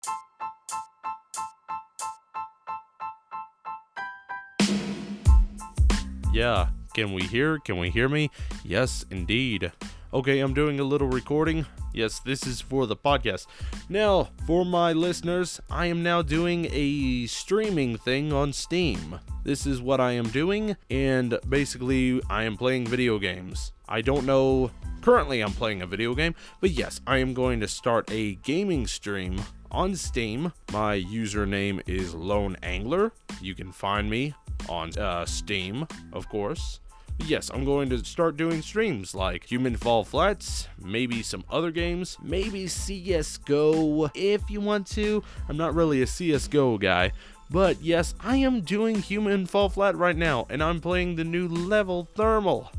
Yeah, 6.33 6.67
can 6.93 7.13
we 7.13 7.23
hear? 7.23 7.59
Can 7.59 7.77
we 7.77 7.89
hear 7.89 8.09
me? 8.09 8.29
Yes, 8.63 9.05
indeed. 9.09 9.71
Okay, 10.15 10.39
I'm 10.39 10.53
doing 10.53 10.79
a 10.79 10.83
little 10.85 11.09
recording. 11.09 11.65
Yes, 11.93 12.19
this 12.19 12.47
is 12.47 12.61
for 12.61 12.87
the 12.87 12.95
podcast. 12.95 13.47
Now, 13.89 14.29
for 14.47 14.65
my 14.65 14.93
listeners, 14.93 15.59
I 15.69 15.87
am 15.87 16.03
now 16.03 16.21
doing 16.21 16.69
a 16.71 17.25
streaming 17.25 17.97
thing 17.97 18.31
on 18.31 18.53
Steam. 18.53 19.19
This 19.43 19.65
is 19.65 19.81
what 19.81 19.99
I 19.99 20.13
am 20.13 20.29
doing, 20.29 20.77
and 20.89 21.37
basically, 21.49 22.21
I 22.29 22.43
am 22.43 22.55
playing 22.55 22.87
video 22.87 23.19
games. 23.19 23.73
I 23.89 23.99
don't 23.99 24.25
know. 24.25 24.71
Currently, 25.01 25.41
I'm 25.41 25.51
playing 25.51 25.81
a 25.81 25.85
video 25.85 26.15
game, 26.15 26.33
but 26.61 26.69
yes, 26.69 27.01
I 27.05 27.17
am 27.17 27.33
going 27.33 27.59
to 27.59 27.67
start 27.67 28.09
a 28.09 28.35
gaming 28.35 28.87
stream 28.87 29.41
on 29.69 29.97
Steam. 29.97 30.53
My 30.71 30.97
username 30.97 31.81
is 31.87 32.15
Lone 32.15 32.55
Angler. 32.63 33.11
You 33.41 33.53
can 33.53 33.73
find 33.73 34.09
me 34.09 34.33
on 34.69 34.97
uh, 34.97 35.25
Steam, 35.25 35.85
of 36.13 36.29
course. 36.29 36.79
Yes, 37.19 37.49
I'm 37.51 37.65
going 37.65 37.89
to 37.89 38.03
start 38.05 38.37
doing 38.37 38.61
streams 38.61 39.15
like 39.15 39.45
Human 39.45 39.75
Fall 39.77 40.03
Flats, 40.03 40.67
maybe 40.79 41.23
some 41.23 41.43
other 41.49 41.71
games, 41.71 42.17
maybe 42.21 42.65
CSGO 42.65 44.11
if 44.13 44.49
you 44.49 44.61
want 44.61 44.85
to. 44.87 45.23
I'm 45.49 45.57
not 45.57 45.73
really 45.73 46.01
a 46.01 46.05
CSGO 46.05 46.79
guy, 46.79 47.13
but 47.49 47.81
yes, 47.81 48.13
I 48.19 48.37
am 48.37 48.61
doing 48.61 49.01
Human 49.01 49.45
Fall 49.45 49.69
Flat 49.69 49.95
right 49.95 50.15
now, 50.15 50.45
and 50.49 50.61
I'm 50.61 50.79
playing 50.81 51.15
the 51.15 51.23
new 51.23 51.47
level 51.47 52.07
Thermal. 52.15 52.71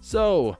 So, 0.00 0.56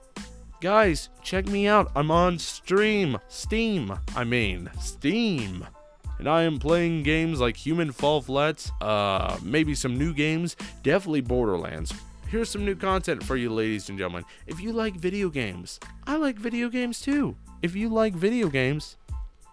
guys, 0.61 1.09
check 1.23 1.47
me 1.47 1.67
out. 1.67 1.91
I'm 1.95 2.11
on 2.11 2.37
stream. 2.37 3.17
Steam, 3.27 3.97
I 4.15 4.23
mean, 4.23 4.69
Steam. 4.79 5.65
And 6.19 6.29
I 6.29 6.43
am 6.43 6.59
playing 6.59 7.03
games 7.03 7.39
like 7.39 7.57
Human 7.57 7.91
Fall 7.91 8.21
Flats, 8.21 8.71
uh, 8.81 9.37
maybe 9.41 9.73
some 9.73 9.97
new 9.97 10.13
games, 10.13 10.55
definitely 10.83 11.21
Borderlands. 11.21 11.93
Here's 12.27 12.49
some 12.49 12.65
new 12.65 12.75
content 12.75 13.23
for 13.23 13.35
you, 13.35 13.51
ladies 13.51 13.89
and 13.89 13.97
gentlemen. 13.97 14.25
If 14.47 14.59
you 14.59 14.73
like 14.73 14.95
video 14.95 15.29
games, 15.29 15.79
I 16.07 16.15
like 16.17 16.37
video 16.37 16.69
games 16.69 16.99
too. 16.99 17.35
If 17.61 17.75
you 17.75 17.87
like 17.89 18.13
video 18.13 18.49
games, 18.49 18.97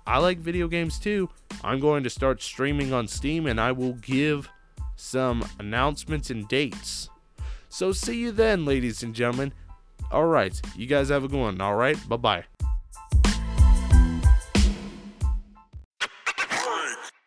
I 0.07 0.19
like 0.19 0.39
video 0.39 0.69
games 0.69 0.99
too. 0.99 1.29
I'm 1.63 1.81
going 1.81 2.03
to 2.05 2.11
start 2.11 2.43
streaming 2.43 2.93
on 2.93 3.07
Steam 3.07 3.47
and 3.47 3.61
I 3.61 3.73
will 3.73 3.95
give 3.95 4.49
some 4.97 5.45
announcements 5.59 6.31
and 6.31 6.49
dates. 6.49 7.09
So 7.69 7.93
see 7.93 8.17
you 8.17 8.33
then, 8.33 8.65
ladies 8.65 9.03
and 9.03 9.15
gentlemen. 9.15 9.53
All 10.11 10.27
right, 10.27 10.61
you 10.77 10.87
guys 10.87 11.09
have 11.11 11.25
a 11.25 11.29
good 11.29 11.41
one. 11.41 11.61
All 11.61 11.77
right, 11.77 11.97
bye 12.09 12.17
bye. 12.17 12.45